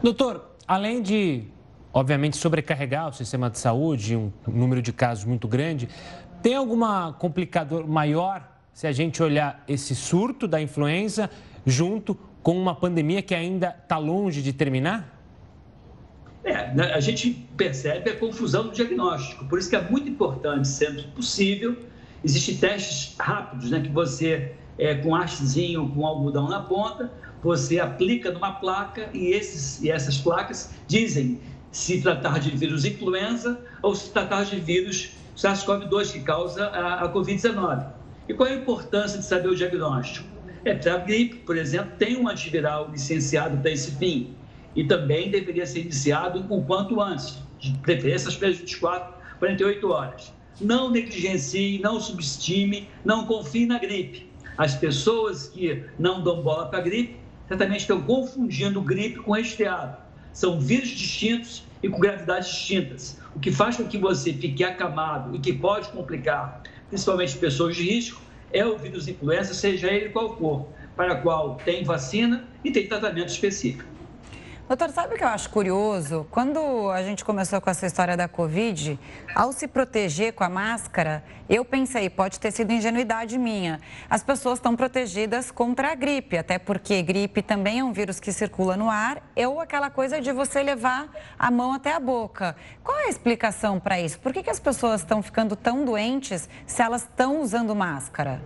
[0.02, 1.44] Doutor, além de,
[1.92, 5.88] obviamente, sobrecarregar o sistema de saúde, um número de casos muito grande,
[6.42, 11.28] tem alguma complicador maior se a gente olhar esse surto da influenza
[11.66, 15.17] junto com uma pandemia que ainda está longe de terminar?
[16.48, 19.44] É, né, a gente percebe a confusão do diagnóstico.
[19.44, 21.76] Por isso que é muito importante, sempre possível,
[22.24, 28.30] existem testes rápidos, né, que você, é, com hastezinho, com algodão na ponta, você aplica
[28.30, 31.38] numa placa e, esses, e essas placas dizem
[31.70, 37.12] se tratar de vírus influenza ou se tratar de vírus SARS-CoV-2 que causa a, a
[37.12, 37.88] Covid-19.
[38.26, 40.26] E qual é a importância de saber o diagnóstico?
[40.64, 44.34] É, para a gripe, por exemplo, tem um antiviral licenciado para esse fim
[44.74, 50.33] e também deveria ser iniciado o quanto antes, de preferência às 24, 48 horas.
[50.61, 54.28] não negligencie, não subestime, não confie na gripe.
[54.57, 59.96] As pessoas que não dão bola para a gripe certamente estão confundindo gripe com resfriado.
[60.33, 65.35] São vírus distintos e com gravidades distintas, o que faz com que você fique acamado
[65.35, 68.20] e que pode complicar, principalmente pessoas de risco,
[68.52, 73.28] é o vírus influenza, seja ele qual for, para qual tem vacina e tem tratamento
[73.28, 73.85] específico.
[74.68, 76.26] Doutor, sabe o que eu acho curioso?
[76.31, 79.00] Quando a gente começou com essa história da Covid,
[79.35, 83.81] ao se proteger com a máscara, eu pensei, pode ter sido ingenuidade minha.
[84.11, 88.31] As pessoas estão protegidas contra a gripe, até porque gripe também é um vírus que
[88.31, 92.54] circula no ar, ou aquela coisa de você levar a mão até a boca.
[92.85, 94.20] Qual é a explicação para isso?
[94.20, 98.42] Por que, que as pessoas estão ficando tão doentes se elas estão usando máscara?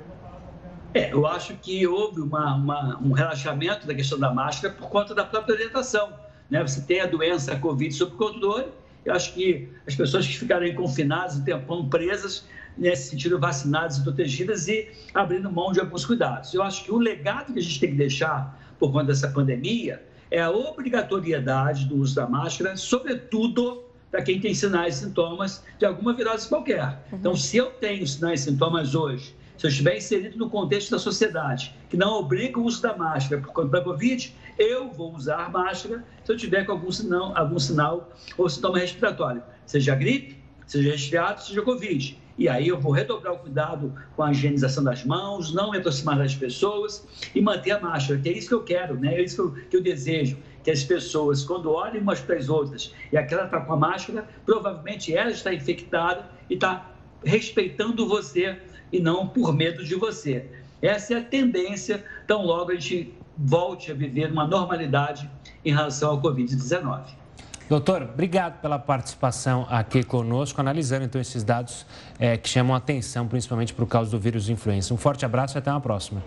[0.94, 5.14] É, eu acho que houve uma, uma, um relaxamento da questão da máscara por conta
[5.14, 6.12] da própria orientação.
[6.50, 6.60] Né?
[6.62, 8.66] Você tem a doença a Covid sob controle,
[9.04, 14.02] eu acho que as pessoas que ficarem confinadas um tempão presas, nesse sentido, vacinadas e
[14.02, 16.54] protegidas e abrindo mão de alguns cuidados.
[16.54, 20.02] Eu acho que o legado que a gente tem que deixar por conta dessa pandemia
[20.30, 25.86] é a obrigatoriedade do uso da máscara, sobretudo para quem tem sinais e sintomas de
[25.86, 27.02] alguma virose qualquer.
[27.10, 27.18] Uhum.
[27.18, 30.98] Então, se eu tenho sinais e sintomas hoje se eu estiver inserido no contexto da
[30.98, 35.52] sociedade, que não obriga o uso da máscara por conta da Covid, eu vou usar
[35.52, 40.90] máscara se eu tiver com algum sinal, algum sinal ou sintoma respiratório, seja gripe, seja
[40.90, 42.20] resfriado, seja Covid.
[42.36, 46.18] E aí eu vou redobrar o cuidado com a higienização das mãos, não me aproximar
[46.18, 49.14] das pessoas e manter a máscara, que é isso que eu quero, né?
[49.14, 50.36] é isso que eu, que eu desejo.
[50.64, 54.28] Que as pessoas, quando olhem umas para as outras e aquela está com a máscara,
[54.44, 56.88] provavelmente ela está infectada e está
[57.24, 58.58] respeitando você
[58.92, 60.46] e não por medo de você.
[60.80, 65.30] Essa é a tendência, tão logo a gente volte a viver uma normalidade
[65.64, 67.22] em relação ao Covid-19.
[67.68, 71.86] Doutor, obrigado pela participação aqui conosco, analisando então esses dados
[72.18, 74.92] é, que chamam a atenção, principalmente por causa do vírus influenza.
[74.92, 76.22] Um forte abraço e até uma próxima.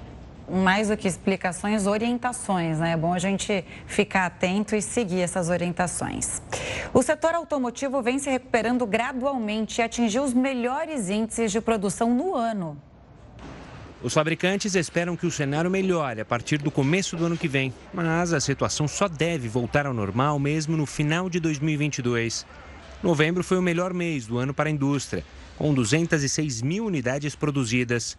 [0.49, 2.91] Mais do que explicações, orientações, né?
[2.91, 6.41] É bom a gente ficar atento e seguir essas orientações.
[6.93, 12.35] O setor automotivo vem se recuperando gradualmente e atingiu os melhores índices de produção no
[12.35, 12.81] ano.
[14.03, 17.73] Os fabricantes esperam que o cenário melhore a partir do começo do ano que vem,
[17.93, 22.45] mas a situação só deve voltar ao normal mesmo no final de 2022.
[23.01, 25.23] Novembro foi o melhor mês do ano para a indústria,
[25.57, 28.17] com 206 mil unidades produzidas.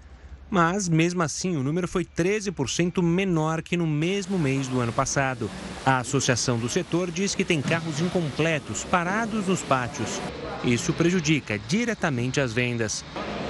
[0.48, 5.50] Mas, mesmo assim, o número foi 13% menor que no mesmo mês do ano passado.
[5.84, 10.20] A associação do setor diz que tem carros incompletos parados nos pátios.
[10.64, 13.04] Isso prejudica diretamente as vendas.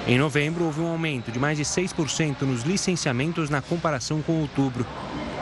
[0.07, 4.87] Em novembro, houve um aumento de mais de 6% nos licenciamentos na comparação com outubro.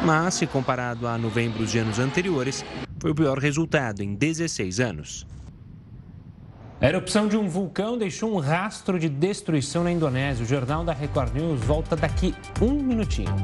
[0.03, 2.65] Mas, se comparado a novembro de anos anteriores,
[2.99, 5.27] foi o pior resultado em 16 anos.
[6.81, 10.45] A erupção de um vulcão deixou um rastro de destruição na Indonésia.
[10.45, 13.35] O Jornal da Record News volta daqui um minutinho.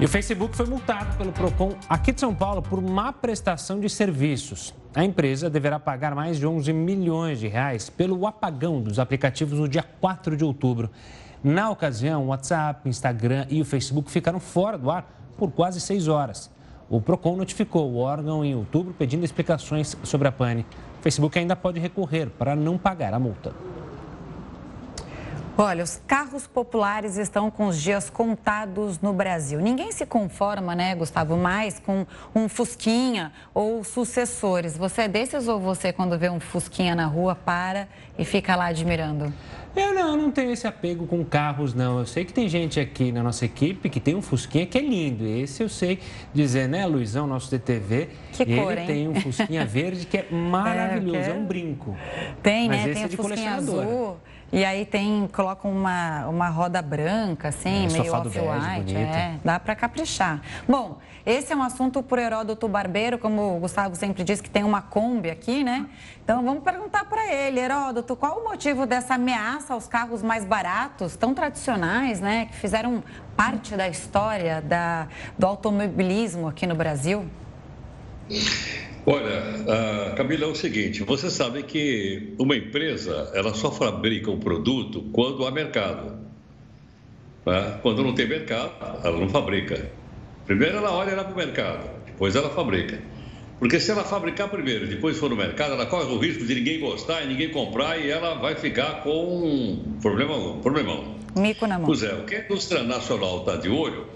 [0.00, 3.88] E o Facebook foi multado pelo Procon aqui de São Paulo por má prestação de
[3.88, 4.74] serviços.
[4.92, 9.68] A empresa deverá pagar mais de 11 milhões de reais pelo apagão dos aplicativos no
[9.68, 10.90] dia 4 de outubro.
[11.42, 16.08] Na ocasião, o WhatsApp, Instagram e o Facebook ficaram fora do ar por quase seis
[16.08, 16.50] horas.
[16.88, 20.66] O Procon notificou o órgão em outubro pedindo explicações sobre a pane.
[21.00, 23.52] O Facebook ainda pode recorrer para não pagar a multa.
[25.56, 29.60] Olha, os carros populares estão com os dias contados no Brasil.
[29.60, 34.76] Ninguém se conforma, né, Gustavo, mais com um Fusquinha ou sucessores.
[34.76, 37.86] Você é desses ou você, quando vê um Fusquinha na rua, para
[38.18, 39.32] e fica lá admirando?
[39.76, 42.00] Eu não, não tenho esse apego com carros, não.
[42.00, 44.80] Eu sei que tem gente aqui na nossa equipe que tem um Fusquinha que é
[44.80, 45.24] lindo.
[45.24, 46.00] Esse eu sei
[46.32, 48.08] dizer, né, Luizão, nosso DTV.
[48.32, 48.86] Que ele cor, hein?
[48.86, 51.96] tem um Fusquinha verde que é maravilhoso, é, é um brinco.
[52.42, 52.84] Tem, Mas né?
[52.84, 54.16] Esse tem é de Fusquinha azul.
[54.52, 58.96] E aí tem, colocam uma, uma roda branca, assim, é, meio off-white.
[58.96, 60.40] É, dá para caprichar.
[60.68, 64.62] Bom, esse é um assunto por Heródoto Barbeiro, como o Gustavo sempre diz que tem
[64.62, 65.86] uma Kombi aqui, né?
[66.22, 71.16] Então vamos perguntar para ele, Heródoto, qual o motivo dessa ameaça aos carros mais baratos,
[71.16, 72.46] tão tradicionais, né?
[72.46, 73.02] Que fizeram
[73.36, 77.24] parte da história da, do automobilismo aqui no Brasil?
[79.06, 84.38] Olha, uh, Camila, é o seguinte, você sabe que uma empresa, ela só fabrica um
[84.38, 86.16] produto quando há mercado.
[87.44, 87.78] Né?
[87.82, 88.72] Quando não tem mercado,
[89.04, 89.90] ela não fabrica.
[90.46, 92.98] Primeiro ela olha para o mercado, depois ela fabrica.
[93.58, 96.80] Porque se ela fabricar primeiro, depois for no mercado, ela corre o risco de ninguém
[96.80, 100.60] gostar e ninguém comprar e ela vai ficar com um problemão.
[100.60, 101.14] problemão.
[101.36, 101.86] Mico na mão.
[101.86, 104.06] Pois é, o que a indústria nacional está de olho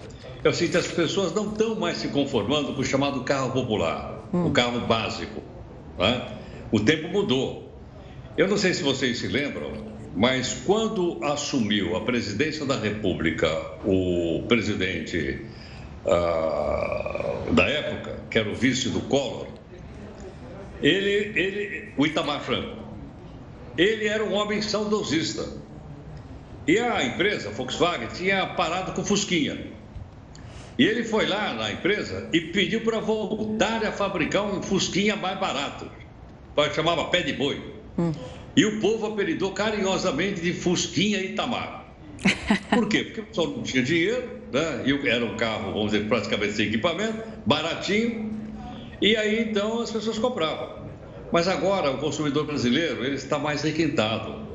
[0.43, 4.18] é o seguinte, as pessoas não estão mais se conformando com o chamado carro popular,
[4.33, 4.47] hum.
[4.47, 5.41] o carro básico.
[5.97, 6.37] Né?
[6.71, 7.69] O tempo mudou.
[8.37, 9.71] Eu não sei se vocês se lembram,
[10.15, 13.49] mas quando assumiu a presidência da República
[13.85, 15.45] o presidente
[16.05, 19.47] uh, da época, que era o vice do Collor,
[20.81, 22.77] ele, ele, o Itamar Franco,
[23.77, 25.45] ele era um homem saudosista.
[26.67, 29.57] E a empresa, Volkswagen, tinha parado com Fusquinha.
[30.79, 35.37] E ele foi lá na empresa e pediu para voltar a fabricar um Fusquinha mais
[35.37, 35.85] barato.
[36.73, 37.61] Chamava pé de boi.
[37.97, 38.13] Hum.
[38.55, 41.85] E o povo apelidou carinhosamente de Fusquinha Itamar.
[42.73, 43.03] Por quê?
[43.03, 44.83] Porque o pessoal não tinha dinheiro, né?
[44.85, 48.39] E era um carro, vamos dizer, praticamente sem equipamento, baratinho.
[49.01, 50.87] E aí então as pessoas compravam.
[51.29, 54.47] Mas agora o consumidor brasileiro ele está mais requintado.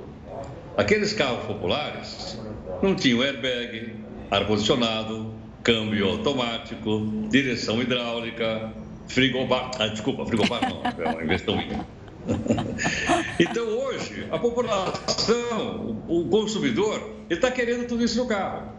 [0.74, 2.38] Aqueles carros populares
[2.82, 3.94] não tinham airbag,
[4.30, 5.33] ar-condicionado,
[5.64, 8.70] câmbio automático, direção hidráulica,
[9.08, 9.70] frigobar.
[9.78, 11.86] Ah, desculpa, frigobar não, é uma minha.
[13.38, 16.96] Então hoje, a população, o consumidor,
[17.28, 18.72] ele está querendo tudo isso no carro.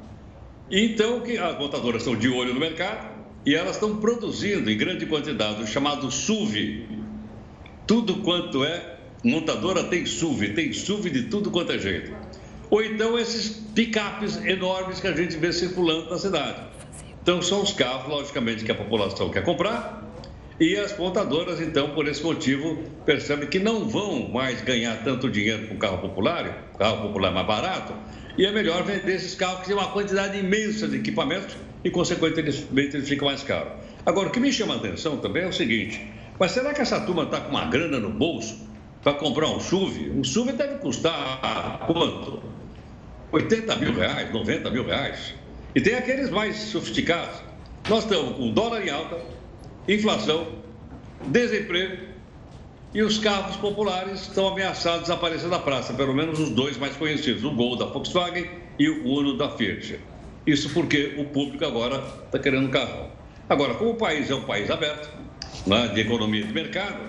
[0.71, 3.07] Então, que as montadoras estão de olho no mercado
[3.45, 6.87] e elas estão produzindo em grande quantidade o chamado SUV.
[7.85, 12.15] Tudo quanto é montadora tem SUV, tem SUV de tudo quanto é jeito.
[12.69, 16.74] Ou então esses picapes enormes que a gente vê circulando na cidade.
[17.25, 20.07] Então são os carros, logicamente, que a população quer comprar
[20.59, 25.67] e as montadoras, então, por esse motivo, percebem que não vão mais ganhar tanto dinheiro
[25.67, 27.93] com o carro popular, o carro popular mais barato,
[28.37, 32.95] e é melhor vender esses carros que têm uma quantidade imensa de equipamentos e, consequentemente,
[32.95, 33.73] eles ficam mais caros.
[34.05, 35.99] Agora, o que me chama a atenção também é o seguinte:
[36.39, 38.69] mas será que essa turma está com uma grana no bolso
[39.01, 40.11] para comprar um SUV?
[40.11, 42.43] Um SUV deve custar quanto?
[43.31, 45.33] 80 mil reais, 90 mil reais.
[45.75, 47.35] E tem aqueles mais sofisticados.
[47.89, 49.19] Nós estamos com dólar em alta,
[49.87, 50.47] inflação,
[51.27, 51.97] desemprego
[52.93, 56.95] e os carros populares estão ameaçados a desaparecer da praça, pelo menos os dois mais
[56.95, 58.49] conhecidos, o Gol da Volkswagen
[58.79, 59.99] e o Uno da Fiat.
[60.47, 63.09] Isso porque o público agora está querendo carro.
[63.49, 65.09] Agora, como o país é um país aberto,
[65.67, 66.99] né, de economia de mercado,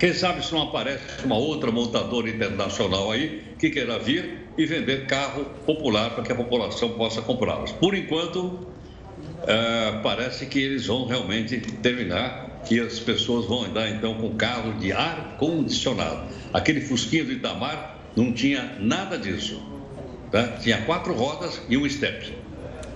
[0.00, 5.06] quem sabe se não aparece uma outra montadora internacional aí que queira vir e vender
[5.06, 7.72] carro popular para que a população possa comprá-los.
[7.72, 14.14] Por enquanto, uh, parece que eles vão realmente terminar e as pessoas vão andar então
[14.14, 16.28] com carro de ar condicionado.
[16.52, 19.60] Aquele Fusquinha do Itamar não tinha nada disso.
[20.30, 20.48] Tá?
[20.60, 22.34] Tinha quatro rodas e um step.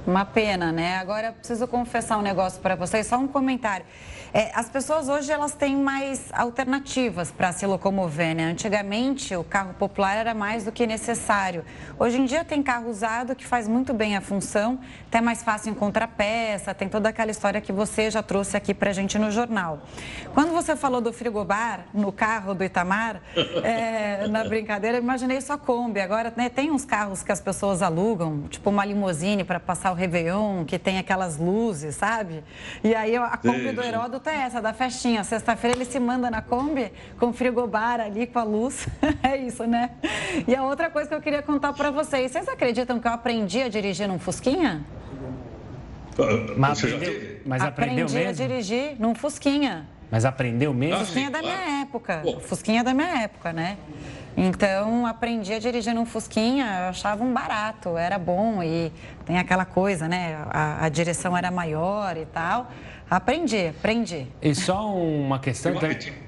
[0.06, 0.96] Uma pena, né?
[0.96, 3.84] Agora, preciso confessar um negócio para vocês, só um comentário.
[4.32, 8.44] É, as pessoas hoje elas têm mais alternativas para se locomover, né?
[8.44, 11.64] Antigamente o carro popular era mais do que necessário.
[11.98, 15.70] Hoje em dia tem carro usado que faz muito bem a função, até mais fácil
[15.70, 19.30] encontrar peça, tem toda aquela história que você já trouxe aqui para a gente no
[19.30, 19.80] jornal.
[20.34, 23.22] Quando você falou do frigobar no carro do Itamar,
[23.62, 26.00] é, na brincadeira, eu imaginei só Kombi.
[26.00, 29.94] Agora né, tem uns carros que as pessoas alugam, tipo uma limousine para passar o
[29.94, 32.44] Réveillon, que tem aquelas luzes, sabe?
[32.84, 35.22] E aí a Kombi do Heródoto conduta é essa, da festinha.
[35.22, 38.86] Sexta-feira ele se manda na Kombi com frigobar ali, com a luz.
[39.22, 39.90] é isso, né?
[40.46, 42.32] E a outra coisa que eu queria contar para vocês.
[42.32, 44.84] Vocês acreditam que eu aprendi a dirigir num Fusquinha?
[46.56, 48.30] Mas, aprendeu, mas aprendeu aprendi mesmo?
[48.30, 49.86] a dirigir num Fusquinha.
[50.10, 50.98] Mas aprendeu mesmo?
[50.98, 52.22] Fusquinha da minha época.
[52.40, 53.76] Fusquinha da minha época, né?
[54.36, 58.92] Então, aprendi a dirigir num Fusquinha, eu achava um barato, era bom e
[59.26, 60.44] tem aquela coisa, né?
[60.50, 62.68] A, a direção era maior e tal.
[63.10, 64.26] Aprendi, aprendi.
[64.42, 65.72] E só uma questão.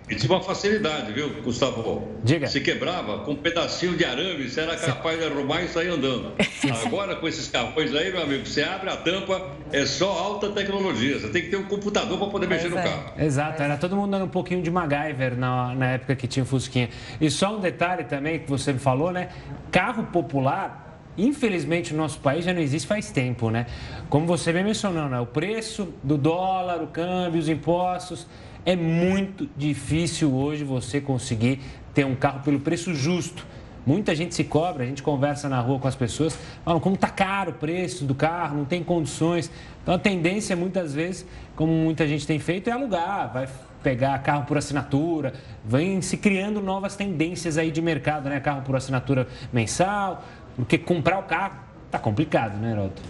[0.09, 2.09] E tinha uma facilidade, viu, Gustavo?
[2.25, 2.49] Diga.
[2.49, 6.33] Se quebrava com um pedacinho de arame, você era capaz de arrumar e sair andando.
[6.85, 11.21] Agora, com esses carrões aí, meu amigo, você abre a tampa, é só alta tecnologia.
[11.21, 12.71] Você tem que ter um computador para poder mexer é.
[12.71, 13.13] no carro.
[13.19, 16.47] Exato, era todo mundo dando um pouquinho de MacGyver na, na época que tinha o
[16.47, 16.89] Fusquinha.
[17.21, 19.29] E só um detalhe também que você me falou, né?
[19.71, 20.90] Carro popular
[21.27, 23.67] infelizmente, no nosso país já não existe faz tempo, né?
[24.09, 25.21] Como você bem mencionou, né?
[25.21, 28.27] o preço do dólar, o câmbio, os impostos.
[28.65, 31.61] É muito difícil hoje você conseguir
[31.95, 33.47] ter um carro pelo preço justo.
[33.87, 37.09] Muita gente se cobra, a gente conversa na rua com as pessoas, falam como está
[37.09, 39.51] caro o preço do carro, não tem condições.
[39.83, 43.49] Então a tendência muitas vezes, como muita gente tem feito, é alugar, vai
[43.83, 45.33] pegar carro por assinatura,
[45.65, 48.39] vem se criando novas tendências aí de mercado, né?
[48.41, 50.25] Carro por assinatura mensal,
[50.61, 51.55] porque comprar o carro
[51.91, 53.03] tá complicado, né, Heroto?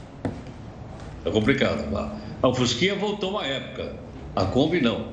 [1.24, 1.84] Tá complicado.
[2.42, 3.92] A Fusquinha voltou uma época.
[4.34, 5.08] A Kombi não.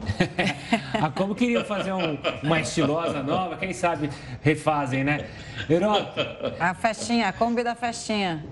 [0.93, 4.09] a Kombi queria fazer um, uma estilosa nova, quem sabe
[4.41, 5.25] refazem, né?
[5.67, 6.19] Heroto.
[6.59, 8.45] A festinha, a Kombi da festinha.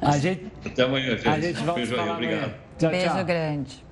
[0.00, 1.28] A gente, Até amanhã, gente.
[1.28, 2.54] A gente volta Beijo falar aí, obrigado.
[2.78, 3.24] Tchau, Beijo tchau.
[3.24, 3.84] grande.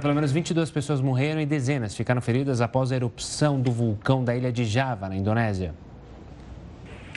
[0.00, 4.34] pelo menos 22 pessoas morreram e dezenas ficaram feridas após a erupção do vulcão da
[4.34, 5.74] ilha de Java, na Indonésia.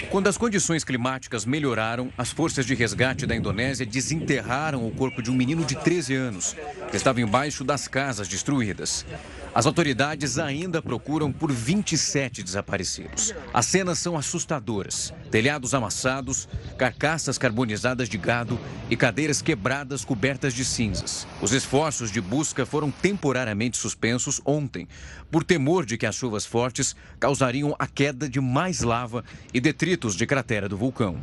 [0.10, 5.32] Quando as condições climáticas melhoraram, as forças de resgate da Indonésia desenterraram o corpo de
[5.32, 6.56] um menino de 13 anos,
[6.89, 9.06] que estava embaixo das casas destruídas.
[9.54, 13.34] As autoridades ainda procuram por 27 desaparecidos.
[13.54, 20.66] As cenas são assustadoras: telhados amassados, carcaças carbonizadas de gado e cadeiras quebradas cobertas de
[20.66, 21.26] cinzas.
[21.41, 24.89] Os esforços de busca foram temporariamente suspensos ontem,
[25.32, 29.24] por temor de que as chuvas fortes causariam a queda de mais lava
[29.54, 31.19] e detritos de cratera do vulcão.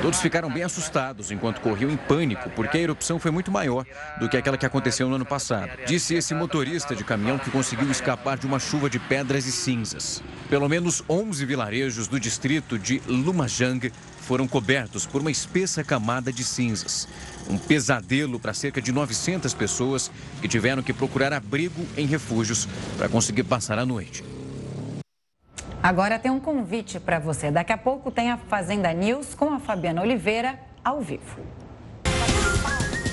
[0.00, 3.84] Todos ficaram bem assustados enquanto corriam em pânico, porque a erupção foi muito maior
[4.18, 5.68] do que aquela que aconteceu no ano passado.
[5.86, 10.22] Disse esse motorista de caminhão que conseguiu escapar de uma chuva de pedras e cinzas.
[10.48, 16.42] Pelo menos 11 vilarejos do distrito de Lumajang foram cobertos por uma espessa camada de
[16.42, 17.06] cinzas.
[17.46, 22.66] Um pesadelo para cerca de 900 pessoas que tiveram que procurar abrigo em refúgios
[22.96, 24.31] para conseguir passar a noite.
[25.82, 27.50] Agora tem um convite para você.
[27.50, 31.40] Daqui a pouco tem a Fazenda News com a Fabiana Oliveira ao vivo.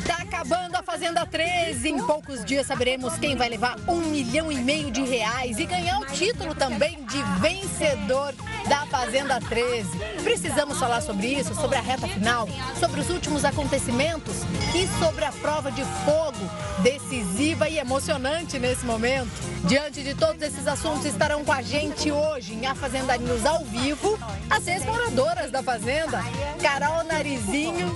[0.05, 1.89] Tá acabando a Fazenda 13.
[1.89, 5.99] Em poucos dias saberemos quem vai levar um milhão e meio de reais e ganhar
[5.99, 8.36] o título também de vencedor
[8.70, 9.89] da Fazenda 13.
[10.24, 12.47] Precisamos falar sobre isso, sobre a reta final,
[12.80, 14.43] sobre os últimos acontecimentos
[14.76, 16.38] e sobre a prova de fogo
[16.84, 19.32] decisiva e emocionante nesse momento.
[19.65, 23.65] Diante de todos esses assuntos, estarão com a gente hoje em A Fazenda News ao
[23.65, 24.17] vivo
[24.49, 26.24] as seis moradoras da Fazenda,
[26.61, 27.91] Carol Narizinho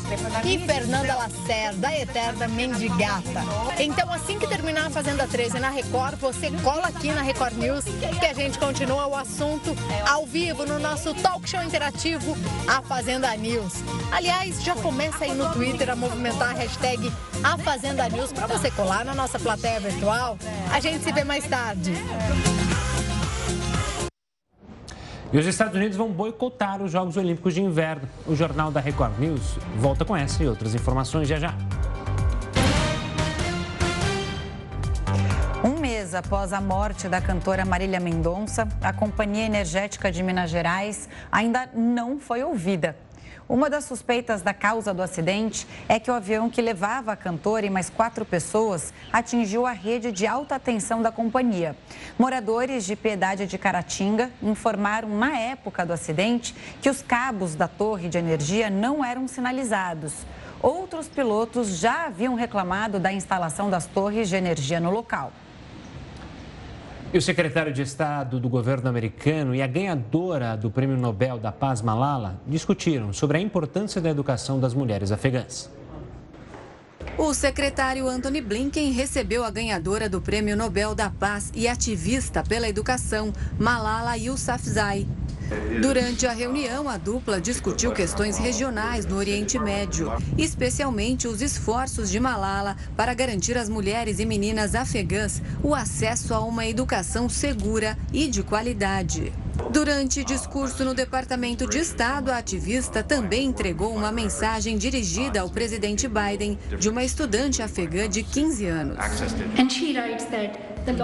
[0.45, 3.41] e Fernanda Lacerda, a eterna mendigata.
[3.79, 7.85] Então, assim que terminar a Fazenda 13 na Record, você cola aqui na Record News
[8.19, 9.75] que a gente continua o assunto
[10.07, 12.35] ao vivo no nosso talk show interativo
[12.67, 13.83] A Fazenda News.
[14.11, 17.11] Aliás, já começa aí no Twitter a movimentar a hashtag
[17.43, 20.37] A Fazenda News para você colar na nossa plateia virtual.
[20.71, 21.93] A gente se vê mais tarde.
[25.31, 28.07] E os Estados Unidos vão boicotar os Jogos Olímpicos de Inverno.
[28.27, 31.55] O Jornal da Record News volta com essa e outras informações já já.
[36.13, 42.19] Após a morte da cantora Marília Mendonça, a Companhia Energética de Minas Gerais ainda não
[42.19, 42.95] foi ouvida.
[43.49, 47.65] Uma das suspeitas da causa do acidente é que o avião que levava a cantora
[47.65, 51.75] e mais quatro pessoas atingiu a rede de alta tensão da companhia.
[52.17, 58.07] Moradores de Piedade de Caratinga informaram na época do acidente que os cabos da torre
[58.07, 60.13] de energia não eram sinalizados.
[60.61, 65.31] Outros pilotos já haviam reclamado da instalação das torres de energia no local.
[67.13, 71.51] E o secretário de Estado do governo americano e a ganhadora do Prêmio Nobel da
[71.51, 75.69] Paz, Malala, discutiram sobre a importância da educação das mulheres afegãs.
[77.15, 82.67] O secretário Anthony Blinken recebeu a ganhadora do Prêmio Nobel da Paz e ativista pela
[82.67, 85.05] educação, Malala Yousafzai.
[85.81, 92.19] Durante a reunião, a dupla discutiu questões regionais no Oriente Médio, especialmente os esforços de
[92.19, 98.27] Malala para garantir às mulheres e meninas afegãs o acesso a uma educação segura e
[98.27, 99.33] de qualidade.
[99.71, 106.07] Durante discurso no Departamento de Estado, a ativista também entregou uma mensagem dirigida ao presidente
[106.07, 108.97] Biden de uma estudante afegã de 15 anos.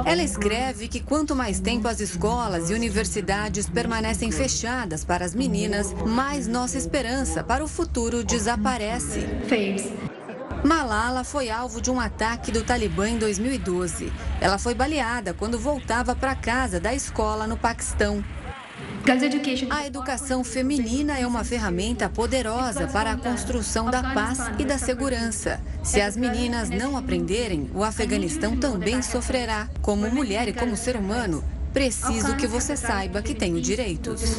[0.06, 5.94] Ela escreve que quanto mais tempo as escolas e universidades permanecem fechadas para as meninas,
[6.06, 9.26] mais nossa esperança para o futuro desaparece.
[10.64, 14.12] Malala foi alvo de um ataque do Talibã em 2012.
[14.42, 18.24] Ela foi baleada quando voltava para casa da escola no Paquistão.
[19.70, 25.60] A educação feminina é uma ferramenta poderosa para a construção da paz e da segurança.
[25.84, 29.68] Se as meninas não aprenderem, o Afeganistão também sofrerá.
[29.82, 31.44] Como mulher e como ser humano,
[31.74, 34.38] preciso que você saiba que tenho direitos.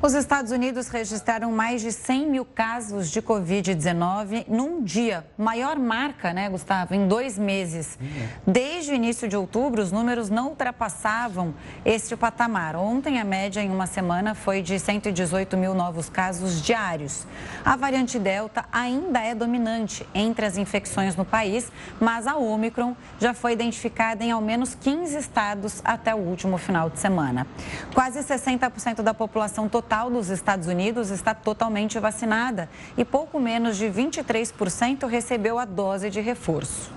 [0.00, 5.26] Os Estados Unidos registraram mais de 100 mil casos de Covid-19 num dia.
[5.36, 7.98] Maior marca, né, Gustavo, em dois meses.
[8.46, 11.52] Desde o início de outubro, os números não ultrapassavam
[11.84, 12.76] este patamar.
[12.76, 17.26] Ontem, a média em uma semana foi de 118 mil novos casos diários.
[17.64, 23.34] A variante Delta ainda é dominante entre as infecções no país, mas a Omicron já
[23.34, 27.48] foi identificada em ao menos 15 estados até o último final de semana.
[27.92, 33.78] Quase 60% da população total total dos Estados Unidos está totalmente vacinada e pouco menos
[33.78, 36.92] de 23% recebeu a dose de reforço.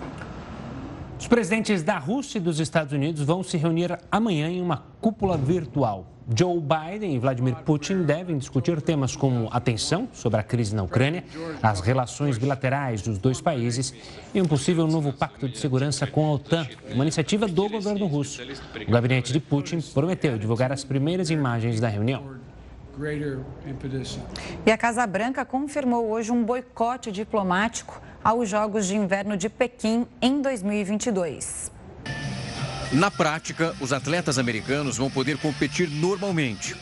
[1.17, 5.37] Os presidentes da Rússia e dos Estados Unidos vão se reunir amanhã em uma cúpula
[5.37, 6.05] virtual.
[6.35, 10.83] Joe Biden e Vladimir Putin devem discutir temas como a tensão sobre a crise na
[10.83, 11.23] Ucrânia,
[11.63, 13.93] as relações bilaterais dos dois países
[14.33, 18.41] e um possível novo pacto de segurança com a OTAN, uma iniciativa do governo russo.
[18.85, 22.40] O gabinete de Putin prometeu divulgar as primeiras imagens da reunião.
[24.65, 30.05] E a Casa Branca confirmou hoje um boicote diplomático aos Jogos de Inverno de Pequim
[30.21, 31.71] em 2022.
[32.93, 36.75] Na prática, os atletas americanos vão poder competir normalmente.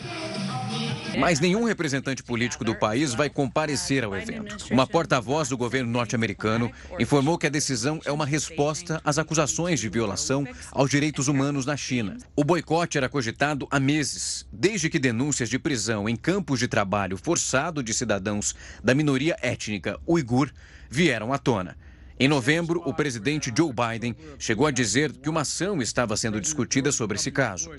[1.19, 4.55] Mas nenhum representante político do país vai comparecer ao evento.
[4.71, 9.89] Uma porta-voz do governo norte-americano informou que a decisão é uma resposta às acusações de
[9.89, 12.17] violação aos direitos humanos na China.
[12.35, 17.17] O boicote era cogitado há meses, desde que denúncias de prisão em campos de trabalho
[17.17, 20.49] forçado de cidadãos da minoria étnica uigur
[20.89, 21.75] vieram à tona.
[22.21, 26.91] Em novembro, o presidente Joe Biden chegou a dizer que uma ação estava sendo discutida
[26.91, 27.71] sobre esse caso.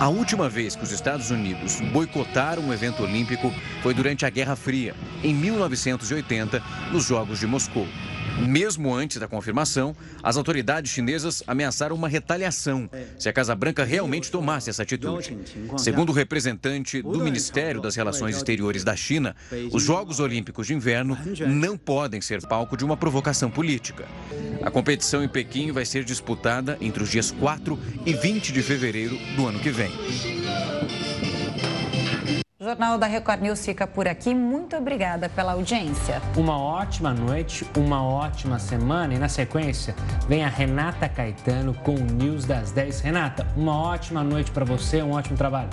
[0.00, 3.52] A última vez que os Estados Unidos boicotaram um evento olímpico
[3.84, 7.86] foi durante a Guerra Fria, em 1980, nos Jogos de Moscou.
[8.38, 14.30] Mesmo antes da confirmação, as autoridades chinesas ameaçaram uma retaliação se a Casa Branca realmente
[14.30, 15.36] tomasse essa atitude.
[15.78, 19.34] Segundo o representante do Ministério das Relações Exteriores da China,
[19.72, 21.16] os Jogos Olímpicos de Inverno
[21.46, 24.06] não podem ser palco de uma provocação política.
[24.62, 29.16] A competição em Pequim vai ser disputada entre os dias 4 e 20 de fevereiro
[29.36, 29.92] do ano que vem.
[32.64, 34.34] O Jornal da Record News fica por aqui.
[34.34, 36.22] Muito obrigada pela audiência.
[36.34, 39.94] Uma ótima noite, uma ótima semana e na sequência
[40.26, 43.02] vem a Renata Caetano com o News das 10.
[43.02, 45.68] Renata, uma ótima noite para você, um ótimo trabalho.